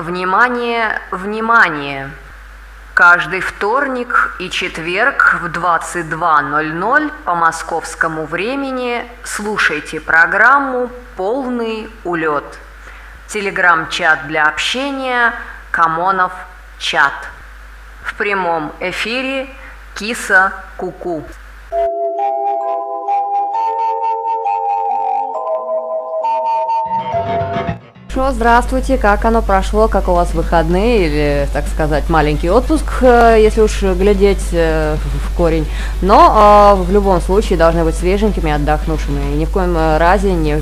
[0.00, 2.10] Внимание, внимание!
[2.94, 12.58] Каждый вторник и четверг в 22.00 по московскому времени слушайте программу «Полный улет».
[13.26, 15.34] Телеграм-чат для общения
[15.70, 16.32] «Камонов
[16.78, 17.28] чат».
[18.02, 19.50] В прямом эфире
[19.96, 21.18] «Киса Куку».
[21.18, 21.49] -ку».
[28.12, 28.98] Хорошо, здравствуйте.
[28.98, 29.86] Как оно прошло?
[29.86, 35.36] Как у вас выходные или, так сказать, маленький отпуск, э, если уж глядеть э, в
[35.36, 35.64] корень.
[36.02, 39.34] Но э, в любом случае должны быть свеженькими, отдохнувшими.
[39.34, 40.60] И ни в коем разе не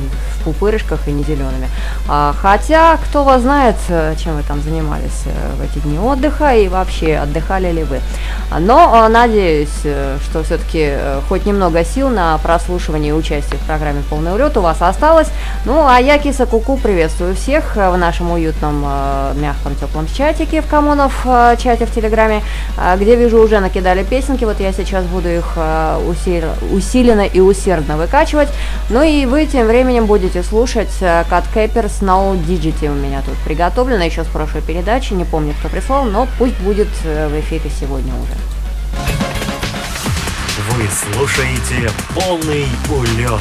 [0.53, 1.69] пупырышках и не зелеными.
[2.09, 6.55] А, хотя, кто вас знает, э, чем вы там занимались э, в эти дни отдыха
[6.55, 8.01] и вообще отдыхали ли вы.
[8.59, 9.69] Но э, надеюсь,
[10.25, 10.93] что все-таки
[11.29, 15.29] хоть немного сил на прослушивание и участие в программе «Полный улет» у вас осталось.
[15.65, 18.83] Ну, а я, Киса Куку, приветствую всех в нашем уютном,
[19.35, 21.27] мягком, теплом чатике в Камонов,
[21.59, 22.43] чате в Телеграме,
[22.97, 24.45] где, вижу, уже накидали песенки.
[24.45, 25.59] Вот я сейчас буду их
[26.73, 28.49] усиленно и усердно выкачивать.
[28.89, 33.37] Ну и вы тем временем будете будете слушать Cut Capers Snow Digity у меня тут
[33.39, 37.71] приготовлено еще с прошлой передачи, не помню, кто прислал, но пусть будет э, в эфире
[37.71, 38.35] сегодня уже.
[40.71, 43.41] Вы слушаете полный улет.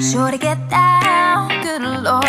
[0.00, 2.24] Sure to get down, good lord.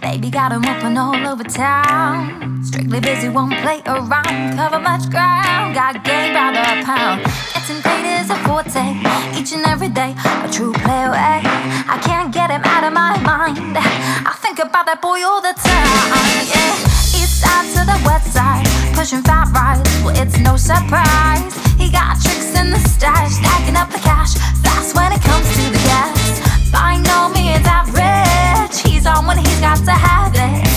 [0.00, 2.62] Baby got him open all over town.
[2.62, 4.56] Strictly busy, won't play around.
[4.56, 7.53] Cover much ground, got game by the pound.
[7.66, 8.92] Getting paid is a forte,
[9.40, 10.12] each and every day.
[10.44, 11.40] A true playaway.
[11.40, 11.88] Eh?
[11.88, 13.72] I can't get him out of my mind.
[13.80, 16.44] I think about that boy all the time.
[16.44, 19.80] Yeah, east side to the west side, pushing fat rides.
[20.04, 21.56] Well, it's no surprise.
[21.80, 25.64] He got tricks in the stash, stacking up the cash fast when it comes to
[25.72, 26.44] the gas.
[26.68, 30.68] By no means average, he's on when he's got to have it.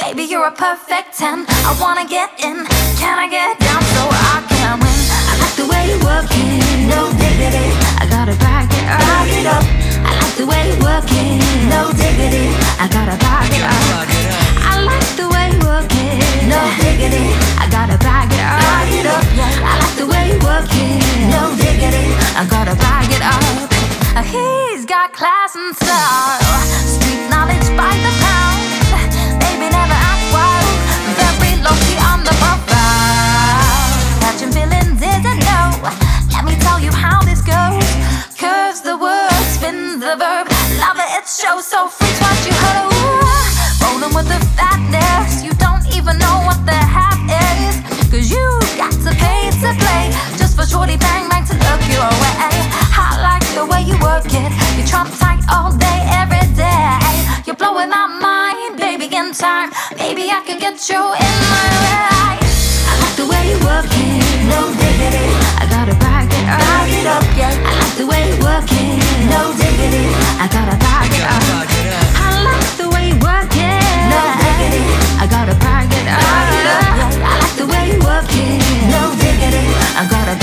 [0.00, 1.44] Baby, you're a perfect 10.
[1.68, 2.64] I wanna get in.
[2.96, 4.09] Can I get down so
[5.80, 6.28] way you work
[6.92, 7.66] no diggity.
[8.00, 9.00] I gotta back it up.
[9.00, 9.64] Back it up.
[10.04, 11.40] I like the way you work it,
[11.72, 12.46] no diggity.
[12.76, 13.80] I gotta back it up.
[14.70, 17.26] I like the way you work it, no diggity.
[17.62, 18.60] I gotta back it up.
[18.60, 19.24] Back it up.
[19.70, 21.00] I like the way you work it,
[21.32, 22.06] no diggity.
[22.36, 23.70] I gotta back it up.
[24.30, 26.39] He's got class and style,
[40.00, 40.48] the verb.
[40.80, 42.88] Love it, it shows so freaks what you heard.
[42.88, 45.44] Ooh, rolling with the fatness.
[45.44, 47.84] You don't even know what the half is.
[48.08, 48.40] Cause you
[48.80, 50.08] got to pay to play.
[50.40, 52.34] Just for shorty bang bang to look your way.
[52.96, 54.50] I like the way you work it.
[54.80, 56.96] You trump tight all day, every day.
[57.44, 59.68] You're blowing my mind, baby, in time.
[60.00, 62.00] Maybe I could get you in my way.
[62.88, 64.79] I like the way you work it, no
[69.30, 70.06] no diggity.
[70.42, 71.42] I gotta back it up.
[72.18, 74.84] I like the way you work it, no diggity.
[75.22, 75.54] I gotta
[75.94, 77.30] it up, back it up, yeah.
[77.30, 78.58] I like the way you work it,
[78.90, 79.66] no diggity.
[79.96, 80.36] I gotta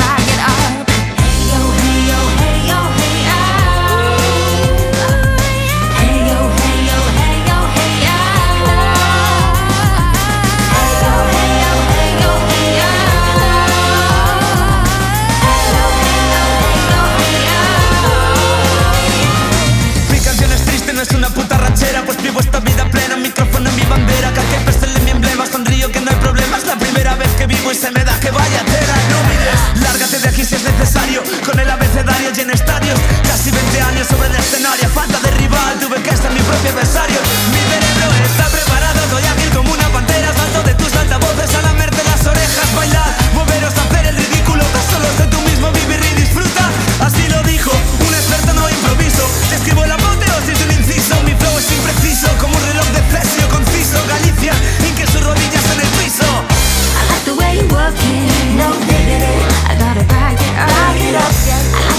[27.72, 31.24] y se me da que vaya tela No mires, lárgate de aquí si es necesario
[31.46, 35.78] Con el abecedario y en estadios Casi 20 años sobre el escenario Falta de rival,
[35.80, 37.20] tuve que ser mi propio adversario.
[37.52, 42.04] Mi cerebro está preparado, doy ágil como una pantera Salto de tus altavoces a lamerte
[42.06, 46.70] las orejas Bailar, moveros, hacer el ridículo Solo sé tú mismo vivir y disfruta.
[47.04, 49.28] Así lo dijo, un experto no improviso.
[49.50, 53.02] Te escribo la apoteosis de un inciso Mi flow es impreciso, como un reloj de
[53.12, 54.54] Cesio Conciso, Galicia,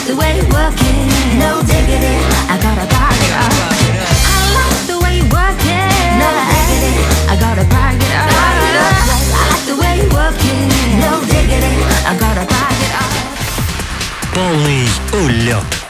[0.07, 0.97] the way you work it,
[1.39, 2.15] no diggity.
[2.49, 3.53] I gotta back it up.
[4.31, 5.89] I like the way you work it,
[6.21, 6.29] no
[6.69, 6.93] diggity.
[7.31, 8.27] I gotta back it up.
[8.29, 8.95] Back it up.
[9.33, 10.59] I like the way you work it,
[11.03, 11.73] no diggity.
[12.05, 13.11] I gotta back it up.
[14.33, 15.86] Полный улет.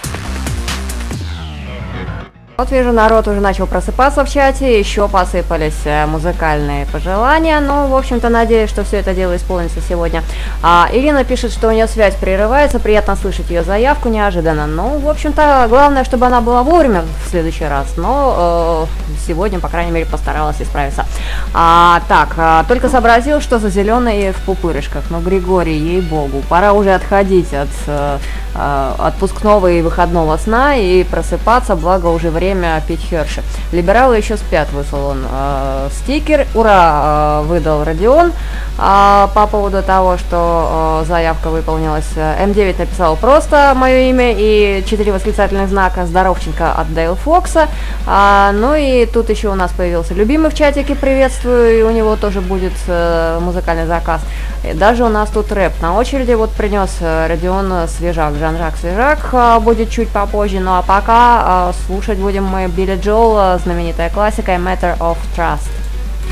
[2.58, 7.94] Вот вижу, народ уже начал просыпаться в чате, еще посыпались э, музыкальные пожелания, но, в
[7.94, 10.24] общем-то, надеюсь, что все это дело исполнится сегодня.
[10.60, 14.66] А, Ирина пишет, что у нее связь прерывается, приятно слышать ее заявку, неожиданно.
[14.66, 19.68] Ну, в общем-то, главное, чтобы она была вовремя, в следующий раз, но э, сегодня, по
[19.68, 21.06] крайней мере, постаралась исправиться.
[21.54, 25.04] А, так, а, только сообразил, что за зеленые в пупырышках.
[25.10, 28.18] Но, Григорий, ей-богу, пора уже отходить от э,
[28.56, 32.47] э, отпускного и выходного сна и просыпаться, благо уже время
[32.86, 33.42] пить Херши.
[33.72, 36.46] Либералы еще спят, выслал он э, стикер.
[36.54, 38.32] Ура, э, выдал Родион
[38.78, 42.08] э, по поводу того, что э, заявка выполнилась.
[42.16, 47.68] М9 написал просто мое имя и четыре восклицательных знака «Здоровченко» от Дейл Фокса.
[48.06, 52.16] А, ну и тут еще у нас появился любимый в чатике, приветствую, и у него
[52.16, 54.20] тоже будет э, музыкальный заказ.
[54.64, 59.28] И даже у нас тут рэп на очереди, вот принес э, Родион Свежак, Жан-Жак Свежак,
[59.32, 64.10] э, будет чуть попозже, ну а пока э, слушать будем мы Билли Джоул, э, знаменитая
[64.10, 65.68] классика Matter of Trust.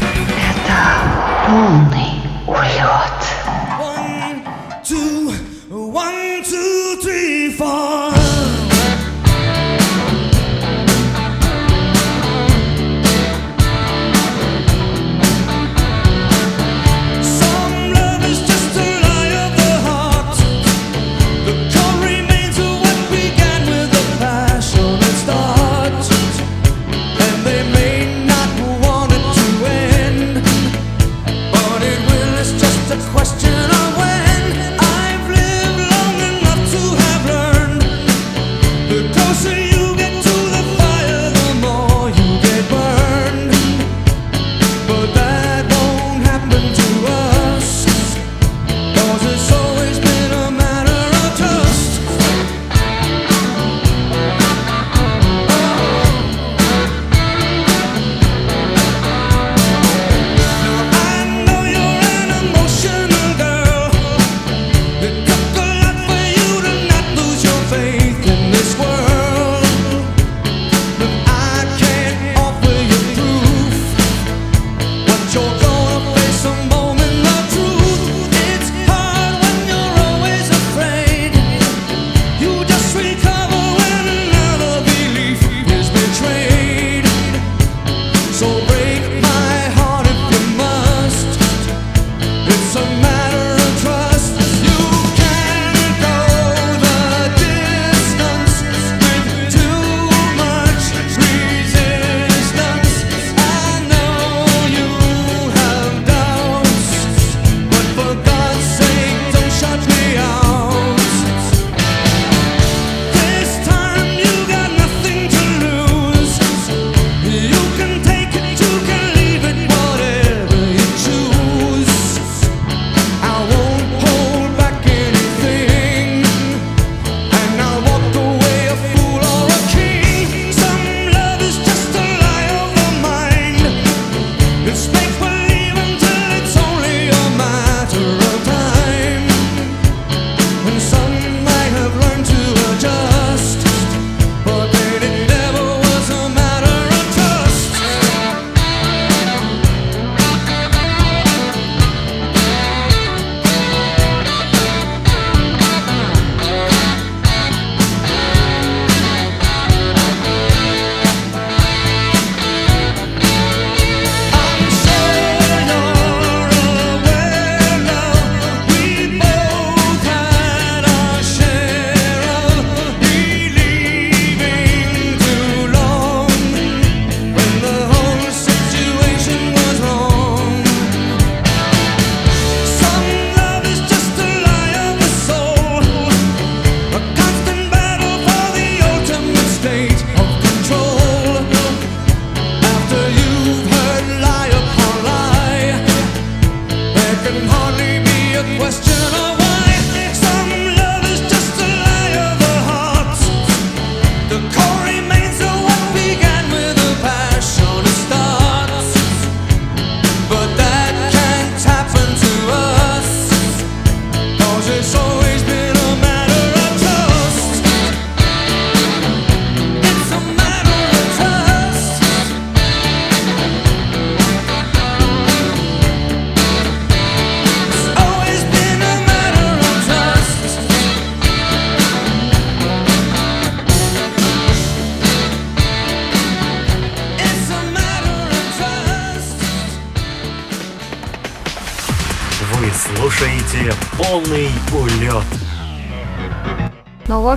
[0.01, 3.17] Это полный улет.
[3.79, 4.43] One,
[4.83, 5.33] two,
[5.71, 8.56] one, two, three, four.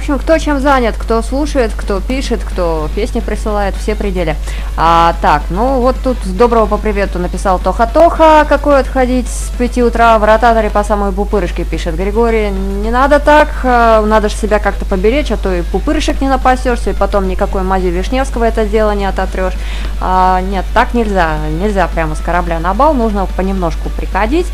[0.10, 4.36] Общем, кто чем занят, кто слушает, кто пишет, кто песни присылает, все пределы.
[4.78, 9.80] А, так, ну вот тут с доброго по привету написал Тоха-Тоха, какой отходить с 5
[9.80, 12.52] утра в ротаторе по самой пупырышке, пишет Григорий.
[12.52, 16.92] Не надо так, э, надо же себя как-то поберечь, а то и пупырышек не напасешься,
[16.92, 19.56] и потом никакой мази Вишневского это дело не ототрешь.
[20.02, 24.46] А, нет, так нельзя, нельзя прямо с корабля на бал, нужно понемножку приходить,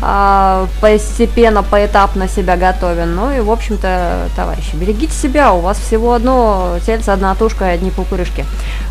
[0.00, 3.16] а, постепенно, поэтапно себя готовим.
[3.16, 7.66] Ну и, в общем-то, товарищ товарищи, берегите себя, у вас всего одно тельце, одна тушка
[7.66, 8.44] и одни пупырышки.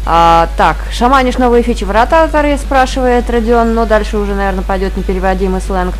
[0.05, 5.61] А, так, шаманишь новые фичи в ротаторе, спрашивает Родион, но дальше уже, наверное, пойдет непереводимый
[5.61, 5.93] сленг.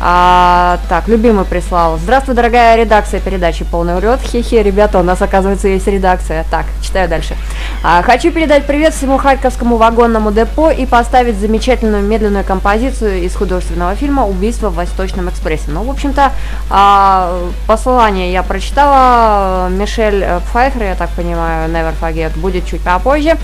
[0.00, 1.98] А, так, любимый прислал.
[1.98, 4.20] Здравствуй, дорогая редакция передачи «Полный урод».
[4.20, 6.44] Хе-хе, ребята, у нас, оказывается, есть редакция.
[6.50, 7.36] Так, читаю дальше.
[7.82, 13.94] А, хочу передать привет всему Харьковскому вагонному депо и поставить замечательную медленную композицию из художественного
[13.94, 15.66] фильма «Убийство в Восточном экспрессе».
[15.68, 16.32] Ну, в общем-то,
[16.70, 19.68] а, посылание я прочитала.
[19.68, 23.36] Мишель Пфайфер, я так понимаю, Never Forget, будет чуть попозже.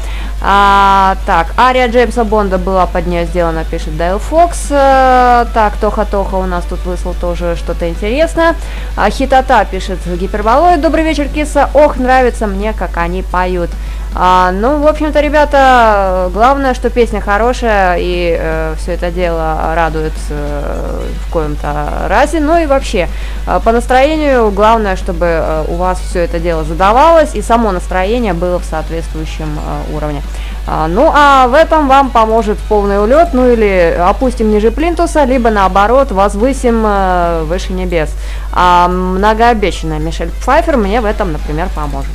[0.42, 4.69] А, так, ария Джеймса Бонда была под нее сделана, пишет Дейл Фокс.
[4.71, 8.54] А, так, Тоха-Тоха у нас тут выслал тоже что-то интересное.
[8.97, 10.80] А, Хитота пишет Гиперболоид.
[10.80, 11.70] Добрый вечер, киса.
[11.75, 13.70] Ох, нравится мне, как они поют.
[14.12, 20.12] А, ну, в общем-то, ребята, главное, что песня хорошая, и э, все это дело радует
[20.31, 22.40] э, в коем-то разе.
[22.40, 23.09] Ну и вообще,
[23.47, 28.33] э, по настроению, главное, чтобы э, у вас все это дело задавалось, и само настроение
[28.33, 30.23] было в соответствующем э, уровне.
[30.67, 35.50] А, ну, а в этом вам поможет полный улет, ну или опустим ниже плинтуса, либо
[35.50, 38.12] наоборот возвысим э, выше небес.
[38.52, 42.11] А многообещанная Мишель Пфайфер мне в этом, например, поможет.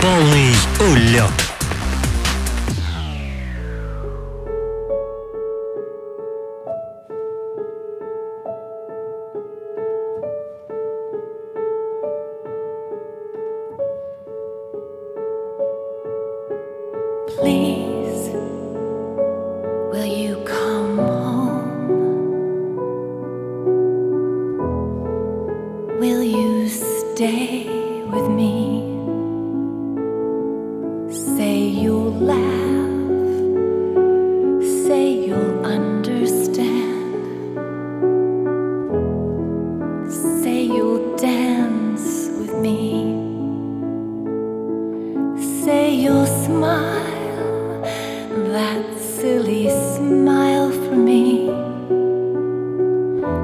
[0.00, 1.57] Полный улет.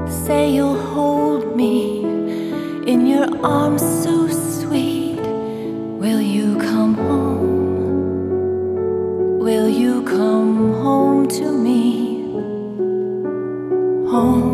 [0.07, 2.01] Say you'll hold me
[2.85, 5.19] in your arms so sweet.
[5.99, 7.55] Will you come home?
[9.39, 12.21] Will you come home to me?
[14.11, 14.44] Home,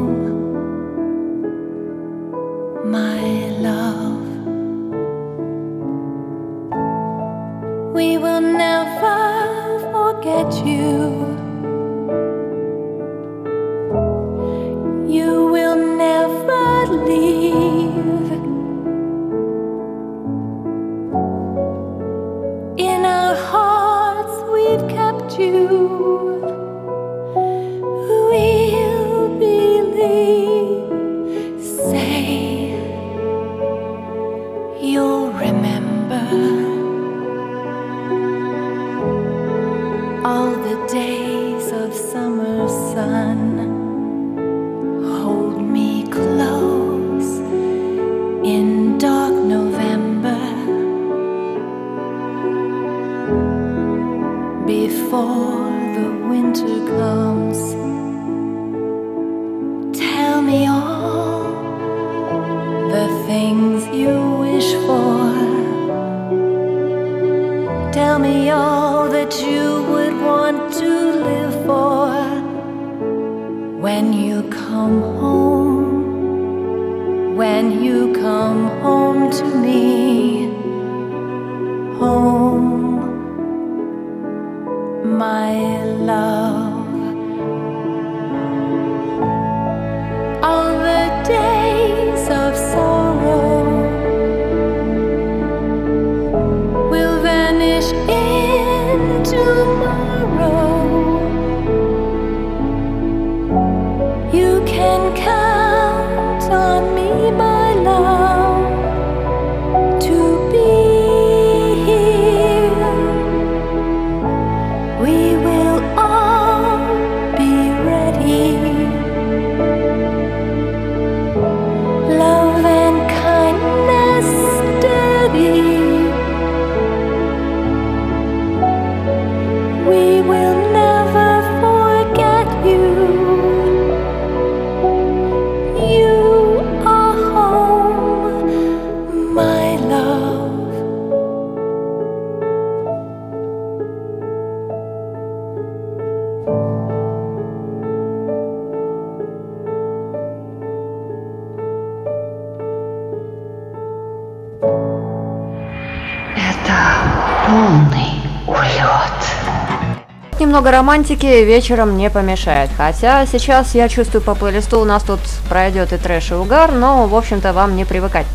[160.61, 162.69] Немного романтики вечером не помешает.
[162.77, 167.07] Хотя сейчас я чувствую по плейлисту у нас тут пройдет и трэш, и угар, но,
[167.07, 168.27] в общем-то, вам не привыкать.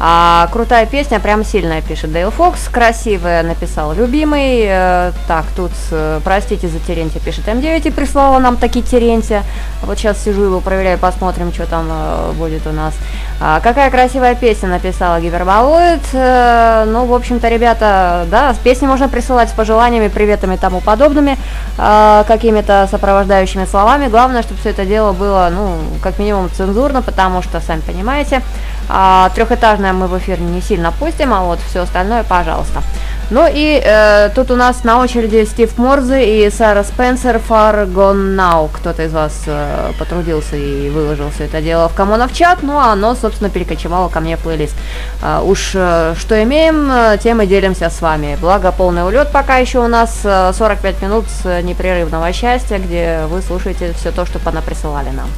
[0.00, 2.68] А, крутая песня, прям сильная, пишет Дейл Фокс.
[2.68, 4.64] Красивая, написал любимый.
[4.64, 9.42] Э, так, тут, э, простите за Терентия, пишет М9 и прислала нам таки Терентия.
[9.82, 12.94] Вот сейчас сижу его проверяю, посмотрим, что там э, будет у нас.
[13.40, 16.02] А, какая красивая песня написала Гиперболоид.
[16.12, 21.36] Ну, в общем-то, ребята, да, песни можно присылать с пожеланиями, приветами и тому подобными,
[21.78, 24.08] э, какими-то сопровождающими словами.
[24.08, 28.42] Главное, чтобы все это дело было, ну, как минимум цензурно, потому что, сами понимаете,
[28.88, 32.82] а, трехэтажное мы в эфир не сильно пустим, а вот все остальное, пожалуйста.
[33.30, 38.34] Ну и э, тут у нас на очереди Стив Морзе и Сара Спенсер Far Gone
[38.34, 38.70] Now.
[38.72, 42.92] Кто-то из вас э, потрудился и выложил все это дело в Камонов чат, ну а
[42.92, 44.74] оно, собственно, перекочевало ко мне в плейлист.
[45.22, 48.38] Э, уж э, что имеем, э, тем и делимся с вами.
[48.40, 53.42] Благо, полный улет пока еще у нас э, 45 минут с непрерывного счастья, где вы
[53.42, 55.28] слушаете все то, что понаприсылали нам.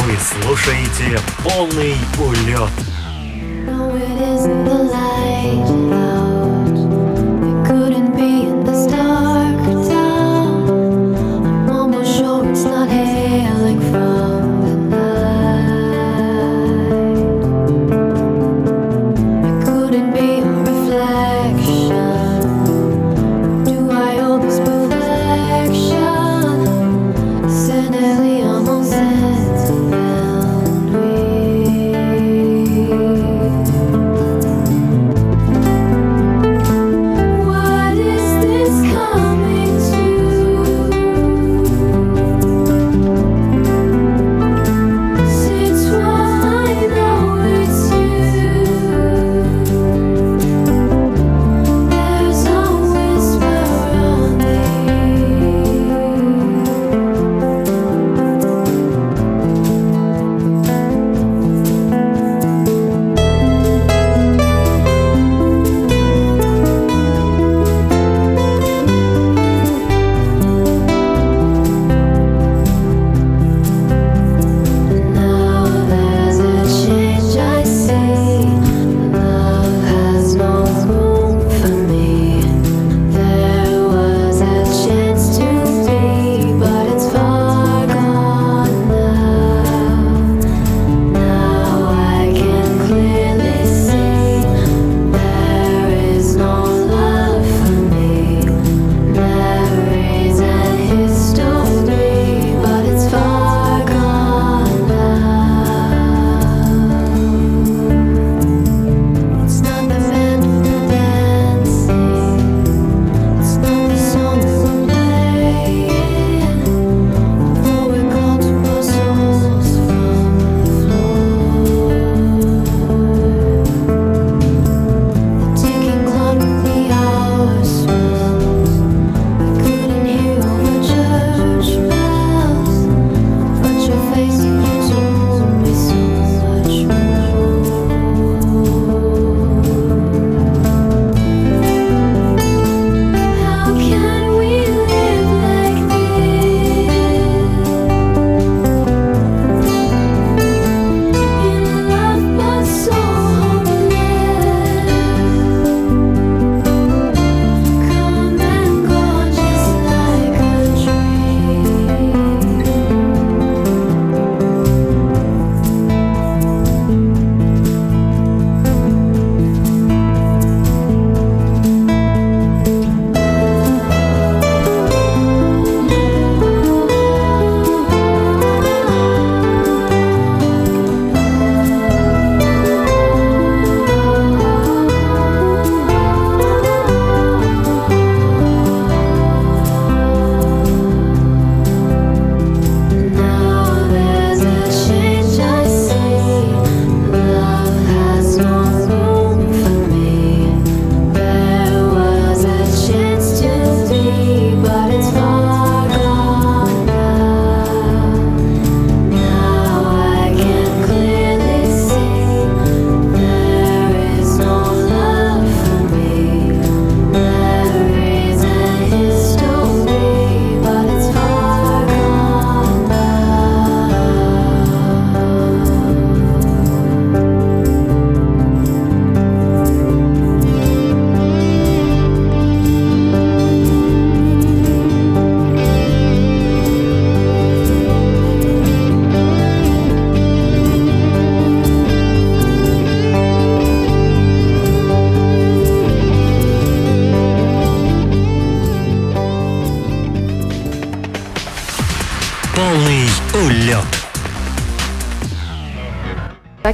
[0.00, 2.70] Вы слушаете полный улет.
[3.64, 4.61] No, it isn't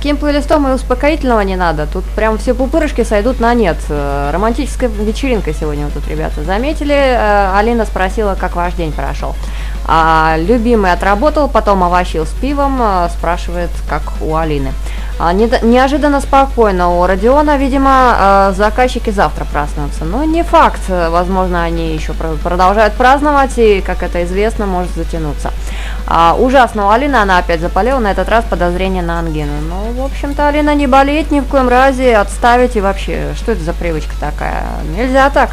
[0.09, 1.87] Таким плейлистом и успокоительного не надо.
[1.87, 3.77] Тут прям все пупырышки сойдут на нет.
[3.91, 6.95] Э, Романтическая вечеринка сегодня вот тут ребята заметили.
[6.95, 9.35] Э, Алина спросила, как ваш день прошел.
[9.87, 14.73] А любимый отработал, потом овощил с пивом, э, спрашивает, как у Алины.
[15.19, 20.05] А, не- неожиданно спокойно у Родиона, видимо, заказчики завтра празднуются.
[20.07, 25.51] Но не факт, возможно, они еще про- продолжают праздновать, и, как это известно, может затянуться.
[26.11, 29.53] А, ужасно у Алины, она опять заболела, на этот раз подозрение на ангину.
[29.69, 33.63] Ну, в общем-то, Алина не болеет ни в коем разе, отставить и вообще, что это
[33.63, 34.65] за привычка такая?
[34.97, 35.51] Нельзя так.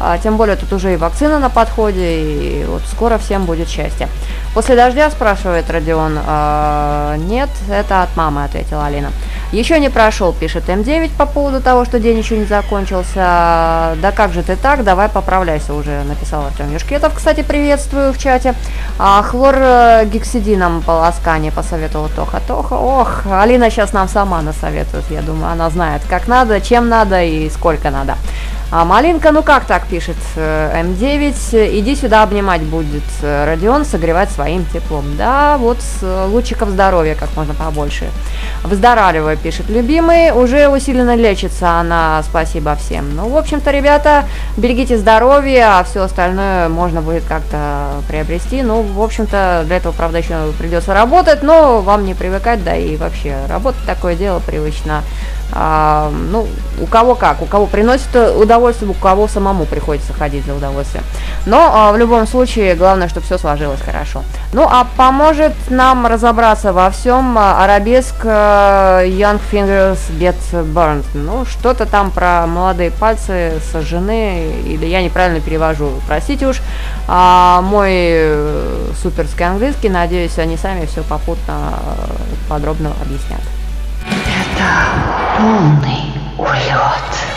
[0.00, 4.08] А, тем более тут уже и вакцина на подходе, и вот скоро всем будет счастье.
[4.54, 6.18] После дождя, спрашивает Родион.
[6.26, 9.10] «А, нет, это от мамы, ответила Алина.
[9.50, 13.96] Еще не прошел, пишет М9 по поводу того, что день еще не закончился.
[13.96, 17.14] Да как же ты так, давай поправляйся уже, написал Артем Юшкетов.
[17.14, 18.54] Кстати, приветствую в чате.
[18.98, 22.42] А, хлор э, гексидином полоскание посоветовал Тоха.
[22.46, 27.22] Тоха, ох, Алина сейчас нам сама насоветует, я думаю, она знает, как надо, чем надо
[27.22, 28.16] и сколько надо.
[28.70, 34.30] А Малинка, ну как так, пишет э, М9, иди сюда обнимать будет э, Родион, согревать
[34.30, 35.16] своим теплом.
[35.16, 38.10] Да, вот с э, лучиков здоровья как можно побольше.
[38.64, 43.16] Выздоравливай, пишет любимый, уже усиленно лечится она, спасибо всем.
[43.16, 44.26] Ну, в общем-то, ребята,
[44.58, 48.60] берегите здоровье, а все остальное можно будет как-то приобрести.
[48.60, 52.96] Ну, в общем-то, для этого, правда, еще придется работать, но вам не привыкать, да и
[52.96, 55.02] вообще, работать такое дело привычно.
[55.50, 56.46] А, ну,
[56.80, 61.04] у кого как, у кого приносит удовольствие, у кого самому приходится ходить за удовольствием.
[61.46, 64.22] Но а, в любом случае, главное, чтобы все сложилось хорошо.
[64.52, 71.04] Ну, а поможет нам разобраться во всем а, арабеск а, Young Fingers Get Burned.
[71.14, 76.60] Ну, что-то там про молодые пальцы сожжены, или я неправильно перевожу, простите уж.
[77.06, 83.40] А, мой э, суперский английский, надеюсь, они сами все попутно э, подробно объяснят.
[85.36, 87.27] Полный улет.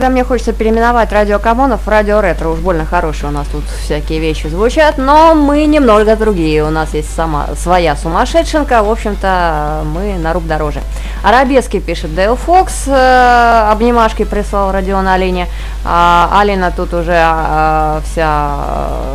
[0.00, 2.48] Иногда мне хочется переименовать радио Камонов в радио ретро.
[2.48, 6.64] Уж больно хорошие у нас тут всякие вещи звучат, но мы немного другие.
[6.64, 8.82] У нас есть сама своя сумасшедшенка.
[8.82, 10.80] В общем-то, мы на руб дороже.
[11.22, 15.48] Арабески пишет Дейл Фокс, э, обнимашки прислал Родион Алине.
[15.84, 18.54] А Алина тут уже э, вся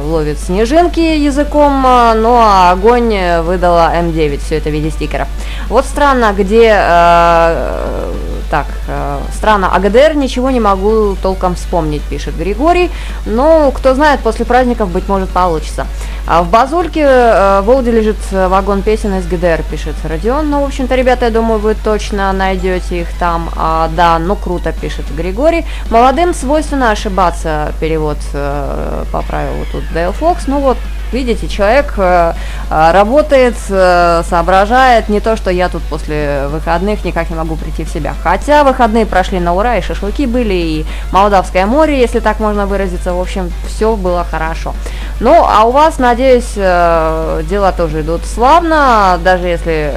[0.04, 5.28] ловит снежинки языком, э, ну а огонь выдала М9, все это в виде стикеров.
[5.68, 8.12] Вот странно, где э,
[8.56, 12.90] так, э, странно, АГДР ничего не могу толком вспомнить, пишет Григорий.
[13.26, 15.88] Но, кто знает, после праздников, быть может, получится.
[16.26, 20.50] А в Базульке э, Волде лежит вагон песен из ГДР, пишет Родион.
[20.50, 23.50] Ну, в общем-то, ребята, я думаю, вы точно найдете их там.
[23.58, 25.66] А, да, ну круто, пишет Григорий.
[25.92, 30.48] Молодым свойственно ошибаться, перевод э, по правилу тут Дейл Фокс.
[30.48, 30.78] Ну вот,
[31.12, 32.34] Видите, человек э,
[32.70, 37.84] э, работает, э, соображает, не то, что я тут после выходных никак не могу прийти
[37.84, 38.14] в себя.
[38.24, 43.14] Хотя выходные прошли на ура, и шашлыки были, и Молдавское море, если так можно выразиться.
[43.14, 44.74] В общем, все было хорошо.
[45.20, 49.94] Ну, а у вас, надеюсь, дела тоже идут славно, даже если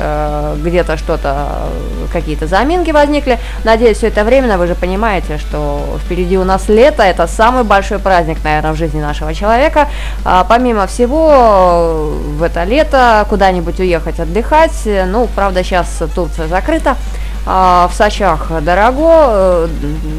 [0.62, 1.68] где-то что-то,
[2.12, 3.38] какие-то заминки возникли.
[3.64, 7.98] Надеюсь, все это временно, вы же понимаете, что впереди у нас лето, это самый большой
[7.98, 9.88] праздник, наверное, в жизни нашего человека.
[10.24, 14.82] А, помимо всего всего в это лето куда-нибудь уехать отдыхать.
[14.84, 16.96] Ну, правда, сейчас Турция закрыта.
[17.50, 19.68] А, в Сачах дорого, э,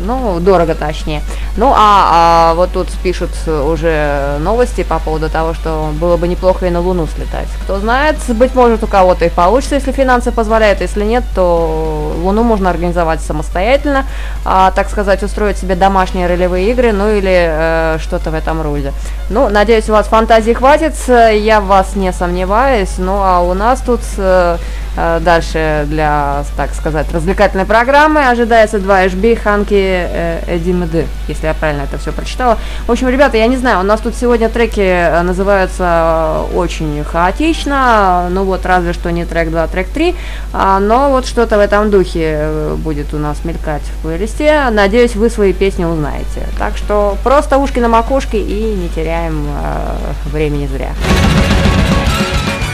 [0.04, 1.22] ну, дорого точнее.
[1.58, 6.66] Ну, а, а вот тут пишут уже новости по поводу того, что было бы неплохо
[6.66, 7.48] и на Луну слетать.
[7.64, 10.82] Кто знает, быть может, у кого-то и получится, если финансы позволяют.
[10.82, 14.06] Если нет, то Луну можно организовать самостоятельно,
[14.44, 18.92] а, так сказать, устроить себе домашние ролевые игры, ну или э, что-то в этом роде.
[19.30, 22.98] Ну, надеюсь, у вас фантазии хватит, я в вас не сомневаюсь.
[22.98, 29.06] Ну, а у нас тут э, э дальше для, так сказать, развлекательной программы ожидается 2
[29.06, 32.58] HB Ханки э, Эдимеды, если я правильно это все прочитала.
[32.88, 38.28] В общем, ребята, я не знаю, у нас тут сегодня треки э, называются очень хаотично,
[38.30, 40.16] ну вот разве что не трек 2, трек 3,
[40.54, 44.70] а, но вот что-то в этом духе э, будет у нас мелькать в плейлисте.
[44.72, 46.48] Надеюсь, вы свои песни узнаете.
[46.58, 50.92] Так что просто ушки на макушке и не теряем э, времени зря.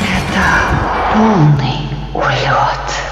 [0.02, 1.85] Это полный
[2.16, 3.05] улет.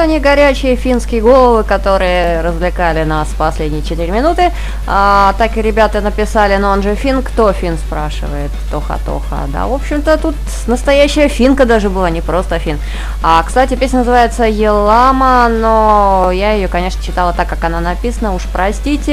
[0.00, 4.50] Они, горячие финские головы, которые развлекали нас последние 4 минуты.
[4.86, 9.46] А, так и ребята написали, но он же фин, кто фин, спрашивает Тоха-Тоха.
[9.48, 10.34] Да, в общем-то, тут
[10.66, 12.78] настоящая финка даже была, не просто фин.
[13.22, 18.34] А, кстати, песня называется Елама, но я ее, конечно, читала так, как она написана.
[18.34, 19.12] Уж простите,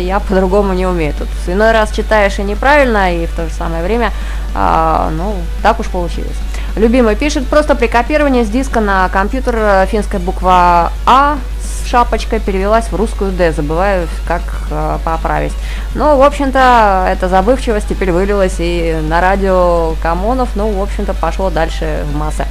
[0.00, 1.14] я по-другому не умею.
[1.16, 4.10] Тут иной раз читаешь и неправильно, и в то же самое время,
[4.56, 6.36] а, ну, так уж получилось.
[6.76, 11.38] Любимый пишет, просто при копировании с диска на компьютер э, финская буква А
[11.86, 13.52] шапочкой перевелась в русскую Д.
[13.52, 15.52] Забываю, как э, поправить.
[15.94, 21.50] Ну, в общем-то, эта забывчивость теперь вылилась и на радио Камонов, ну, в общем-то, пошло
[21.50, 22.46] дальше в массы.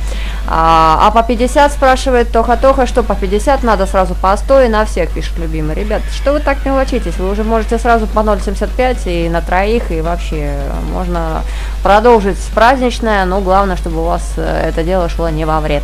[0.48, 4.86] А, а по 50 спрашивает Тоха-Тоха, что по 50 надо сразу по 100 и на
[4.86, 5.76] всех, пишет любимый.
[5.76, 7.18] Ребят, что вы так мелочитесь?
[7.18, 10.54] Вы уже можете сразу по 0,75 и на троих, и вообще
[10.92, 11.42] можно
[11.84, 15.84] продолжить праздничное, но главное, чтобы у вас э, это дело шло не во вред.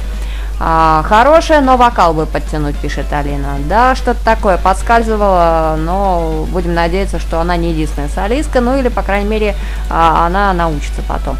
[0.63, 3.55] А, хорошая, но вокал бы подтянуть, пишет Алина.
[3.67, 9.01] Да, что-то такое подскальзывало, но будем надеяться, что она не единственная солистка, ну или, по
[9.01, 9.55] крайней мере,
[9.89, 11.35] а, она научится потом.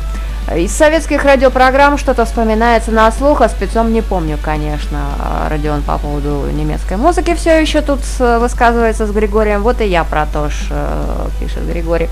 [0.55, 4.99] Из советских радиопрограмм что-то вспоминается на слух, а спецом не помню, конечно,
[5.49, 9.61] Родион по поводу немецкой музыки все еще тут высказывается с Григорием.
[9.61, 12.09] Вот и я про то ж, э, пишет Григорий.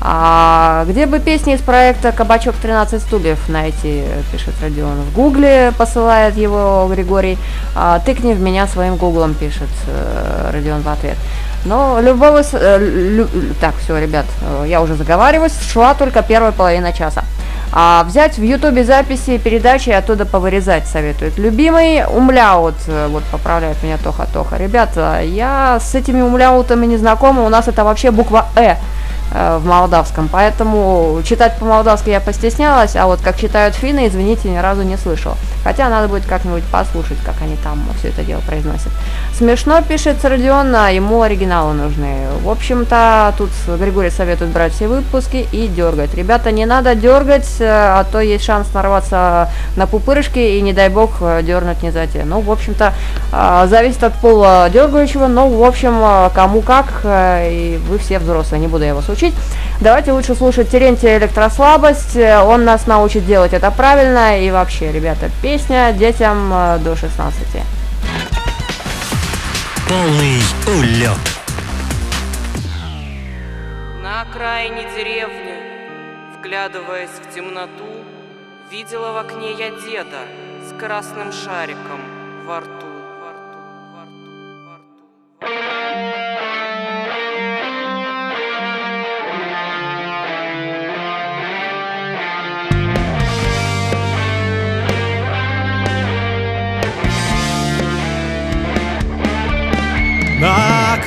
[0.00, 5.00] А где бы песни из проекта «Кабачок 13 стульев» найти, пишет Родион.
[5.10, 7.38] В гугле посылает его Григорий.
[7.74, 11.16] А, Тыкни в меня своим гуглом, пишет э, Родион в ответ.
[11.64, 12.42] Но любого...
[12.52, 13.26] Э,
[13.60, 14.26] так, все, ребят,
[14.66, 15.54] я уже заговариваюсь.
[15.72, 17.24] Шла только первая половина часа.
[17.72, 21.38] А взять в ютубе записи передачи и оттуда повырезать советует.
[21.38, 24.58] Любимый умляут, э, вот поправляет меня Тоха-Тоха.
[24.58, 28.76] Ребята, я с этими умляутами не знакома, у нас это вообще буква «э».
[29.32, 34.56] Э, в молдавском, поэтому читать по-молдавски я постеснялась, а вот как читают финны, извините, ни
[34.56, 35.36] разу не слышала.
[35.62, 38.90] Хотя надо будет как-нибудь послушать, как они там все это дело произносят.
[39.32, 42.26] Смешно пишет Родион, а ему оригиналы нужны.
[42.42, 46.12] В общем-то, тут Григорий советует брать все выпуски и дергать.
[46.14, 50.88] Ребята, не надо дергать, э, а то есть шанс нарваться на пупырышки и, не дай
[50.88, 52.24] бог, э, дернуть не за те.
[52.24, 52.94] Ну, в общем-то,
[53.68, 58.84] зависит от пола дергающего, но, в общем, кому как, и вы все взрослые, не буду
[58.84, 59.34] я вас учить учить.
[59.80, 62.16] Давайте лучше слушать Терентия «Электрослабость».
[62.16, 64.40] Он нас научит делать это правильно.
[64.40, 67.36] И вообще, ребята, песня детям э, до 16.
[69.88, 70.40] Полный
[70.78, 71.18] улет.
[74.02, 75.54] На окраине деревни,
[76.38, 78.04] вглядываясь в темноту,
[78.70, 80.20] видела в окне я деда
[80.68, 82.00] с красным шариком
[82.46, 82.86] во рту.
[85.40, 86.49] На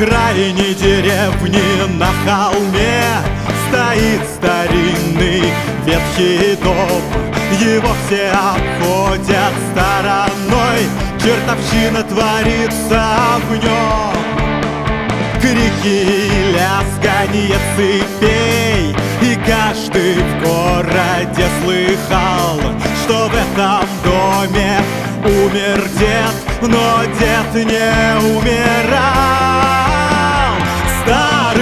[0.04, 3.04] окраине деревни на холме
[3.68, 5.44] Стоит старинный
[5.86, 7.02] ветхий дом.
[7.60, 10.82] Его все обходят стороной
[11.22, 13.06] Чертовщина творится
[13.48, 14.14] в нем.
[15.42, 22.60] Крики и лязганье цепей И каждый в городе слыхал
[23.04, 24.80] Что в этом доме
[25.26, 29.83] умер дед но дед не умирал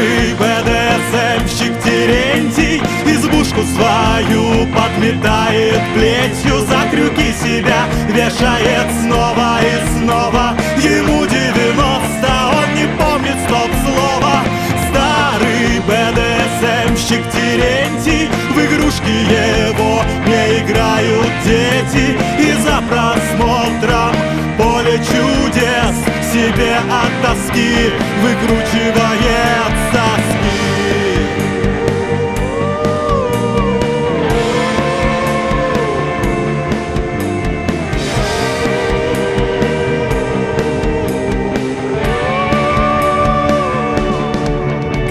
[0.02, 10.56] Старый БДСМщик Терентий Избушку свою подметает плетью За крюки себя вешает снова и снова.
[10.78, 14.42] Ему девяносто, он не помнит стоп слова.
[14.90, 22.18] Старый БДСМщик Терентий В игрушки его не играют дети.
[22.40, 24.16] И за просмотром
[24.58, 30.62] поле чудес Себе от тоски выкручивает соски.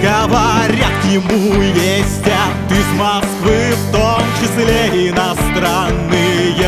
[0.01, 6.63] Говорят, ему ездят из Москвы В том числе иностранные И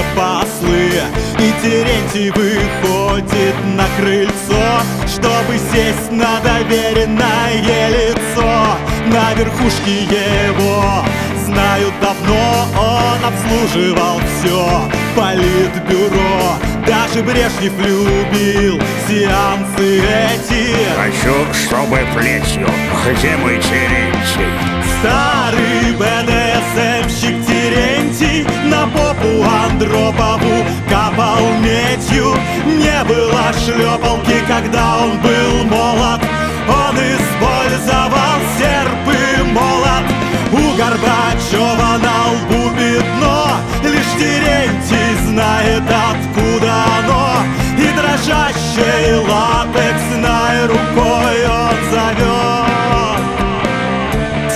[1.63, 7.53] Терентий выходит на крыльцо Чтобы сесть на доверенное
[7.87, 8.77] лицо.
[9.07, 11.05] На верхушке его
[11.45, 20.75] знают давно Он обслуживал все политбюро Даже Брежнев любил сеансы эти.
[20.97, 22.67] Хочу, чтобы плетью,
[23.05, 24.51] где мой Терентий?
[24.99, 27.32] Старый БДСМщик
[27.73, 32.35] Терентий На попу Андропову капал медью.
[32.65, 36.21] Не было шлепалки, когда он был молод.
[36.67, 40.05] Он использовал серп и молот.
[40.51, 43.47] У Горбачева на лбу пятно
[43.83, 47.37] Лишь Терентий знает, откуда оно.
[47.77, 53.23] И дрожащей латексной рукой он зовет.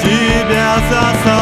[0.03, 1.36] Тебя за собой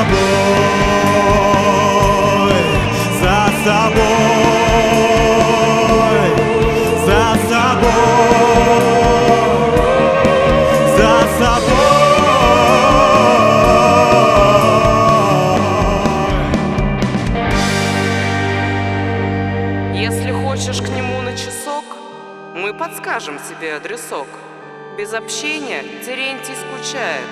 [25.05, 27.29] Без общения Терентий скучает.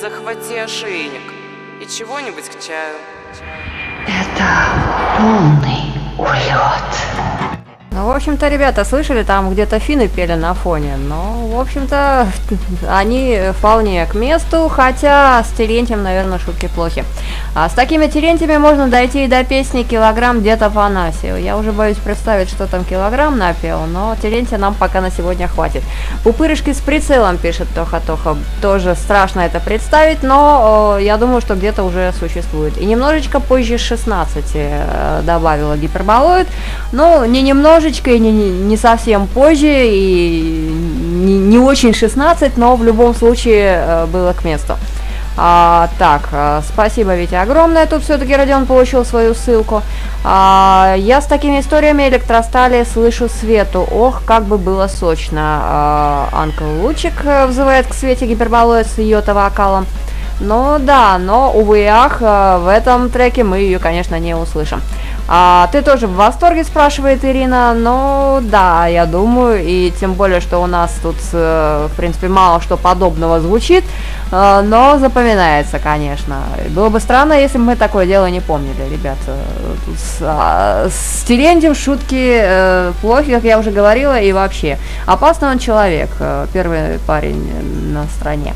[0.00, 1.22] Захвати ошейник
[1.80, 2.96] и чего-нибудь к чаю.
[4.08, 4.48] Это
[5.16, 7.33] полный улет.
[7.94, 10.96] Ну, в общем-то, ребята, слышали, там где-то финны пели на фоне.
[10.96, 12.26] Но, в общем-то,
[12.90, 17.04] они вполне к месту, хотя с Терентием, наверное, шутки плохи.
[17.54, 21.40] А с такими Терентиями можно дойти и до песни «Килограмм где-то Афанасию».
[21.40, 25.84] Я уже боюсь представить, что там килограмм напел, но Терентия нам пока на сегодня хватит.
[26.24, 28.36] «Пупырышки с прицелом», пишет Тоха-Тоха.
[28.60, 32.76] Тоже страшно это представить, но э, я думаю, что где-то уже существует.
[32.76, 36.48] И немножечко позже 16 э, добавила гиперболоид.
[36.90, 40.70] Ну, не немножечко и не, не совсем позже, и
[41.24, 44.76] не, не очень 16, но в любом случае э, было к месту.
[45.36, 47.86] А, так, а, спасибо, Витя, огромное.
[47.86, 49.82] Тут все-таки Родион получил свою ссылку.
[50.22, 53.86] А, я с такими историями электростали слышу Свету.
[53.90, 55.60] Ох, как бы было сочно.
[55.62, 59.86] А, Анкл Лучик э, взывает к Свете гиперболоид с ее-то вокалом.
[60.40, 64.80] Ну да, но, увы и ах, э, в этом треке мы ее, конечно, не услышим.
[65.26, 67.72] А, ты тоже в восторге, спрашивает Ирина.
[67.74, 72.60] Ну да, я думаю, и тем более, что у нас тут, э, в принципе, мало
[72.60, 73.84] что подобного звучит,
[74.30, 76.42] э, но запоминается, конечно.
[76.70, 79.36] Было бы странно, если бы мы такое дело не помнили, ребята.
[79.96, 84.78] С, а, с Терентьем шутки э, плохи, как я уже говорила, и вообще.
[85.06, 86.10] Опасный он человек,
[86.52, 87.50] первый парень
[87.94, 88.54] на стране.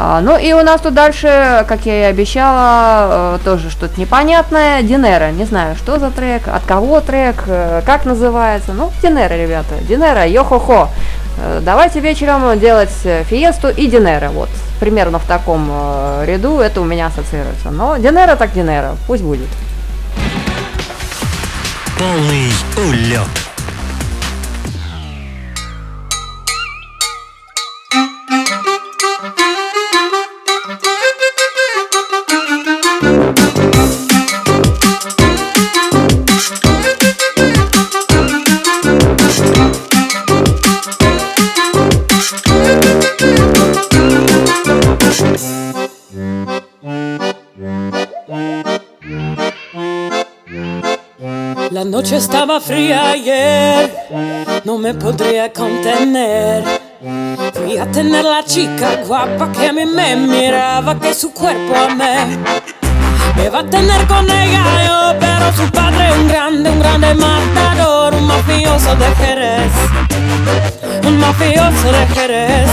[0.00, 4.80] А, ну и у нас тут дальше, как я и обещала, э, тоже что-то непонятное.
[4.82, 8.74] Динера, не знаю, что за трек, от кого трек, э, как называется.
[8.74, 10.88] Ну, Динера, ребята, Динера, йо-хо-хо.
[11.38, 12.92] Э, давайте вечером делать
[13.28, 14.28] фиесту и Динера.
[14.28, 15.68] Вот, примерно в таком
[16.24, 17.70] ряду это у меня ассоциируется.
[17.72, 19.48] Но Динера так Динера, пусть будет.
[21.98, 23.47] Полный улет.
[51.98, 53.92] Noche estaba fría ayer,
[54.64, 56.62] no me podría contener.
[57.54, 62.38] Fui a tener la chica guapa que a mí me miraba, que su cuerpo amé.
[63.34, 68.14] Me va a tener con ella yo, pero su padre un grande, un grande matador,
[68.14, 69.72] un mafioso de Jerez.
[71.02, 72.70] Un mafioso de Jerez.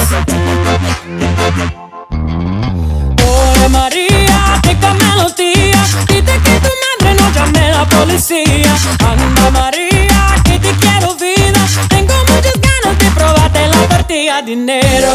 [3.25, 8.75] Oye María, qué melodía, dite que tu no llame a la policía.
[8.99, 14.41] Anda María, que te quiero vida, tengo muchas ganas de probarte la partida.
[14.41, 15.13] Dinero,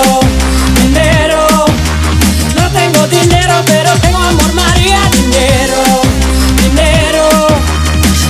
[0.81, 1.47] dinero,
[2.57, 5.01] no tengo dinero, pero tengo amor María.
[5.13, 5.83] Dinero,
[6.63, 7.29] dinero,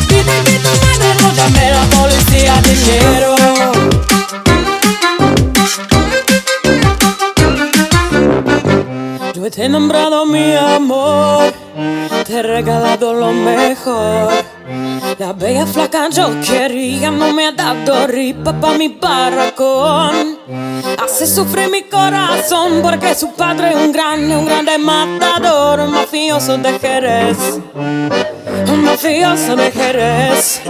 [0.08, 2.54] dite que tu madre no llame a la policía.
[2.62, 3.36] Dinero.
[9.34, 11.52] Yo te he nombrado mi amor,
[12.30, 14.32] te he regalado lo mejor.
[15.18, 20.38] La bella flaca yo quería, no me ha dado ripa pa' mi barracón.
[21.02, 26.56] Hace sufrir mi corazón porque su padre es un grande, un grande matador, un mafioso
[26.58, 27.38] de Jerez.
[28.72, 30.62] Un mafioso de Jerez.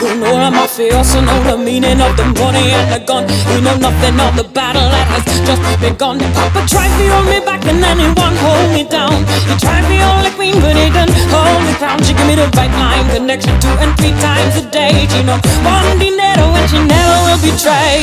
[0.00, 3.26] You know I'm mafioso, know the meaning of the money and the gun.
[3.52, 6.18] You know nothing of the battle that has just begun.
[6.18, 9.26] Papa tried to hold me back and then he won't hold me down.
[9.48, 12.00] He tried to hold queen, didn't hold me crown.
[12.02, 15.06] She gave me the right line, connection two and three times a day.
[15.14, 15.38] You know,
[15.68, 18.00] one dinero and she never will betray.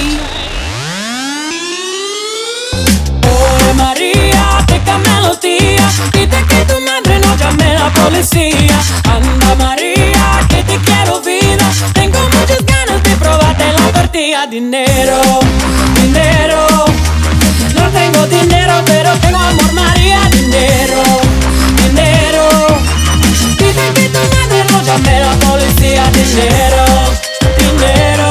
[3.26, 4.78] Oh María, te
[5.08, 8.78] melodía, dite que tu madre no llame la policía.
[9.16, 11.66] Anda María, que te quiero vida.
[11.94, 14.46] Tengo muchas ganas de probarte la partida.
[14.46, 15.20] Dinero,
[16.02, 16.86] dinero.
[17.78, 19.68] No tengo dinero, pero tengo amor.
[19.96, 21.17] Dinero, dinero.
[24.98, 26.04] Llame la policía.
[26.12, 26.86] Dinero,
[27.58, 28.30] dinero.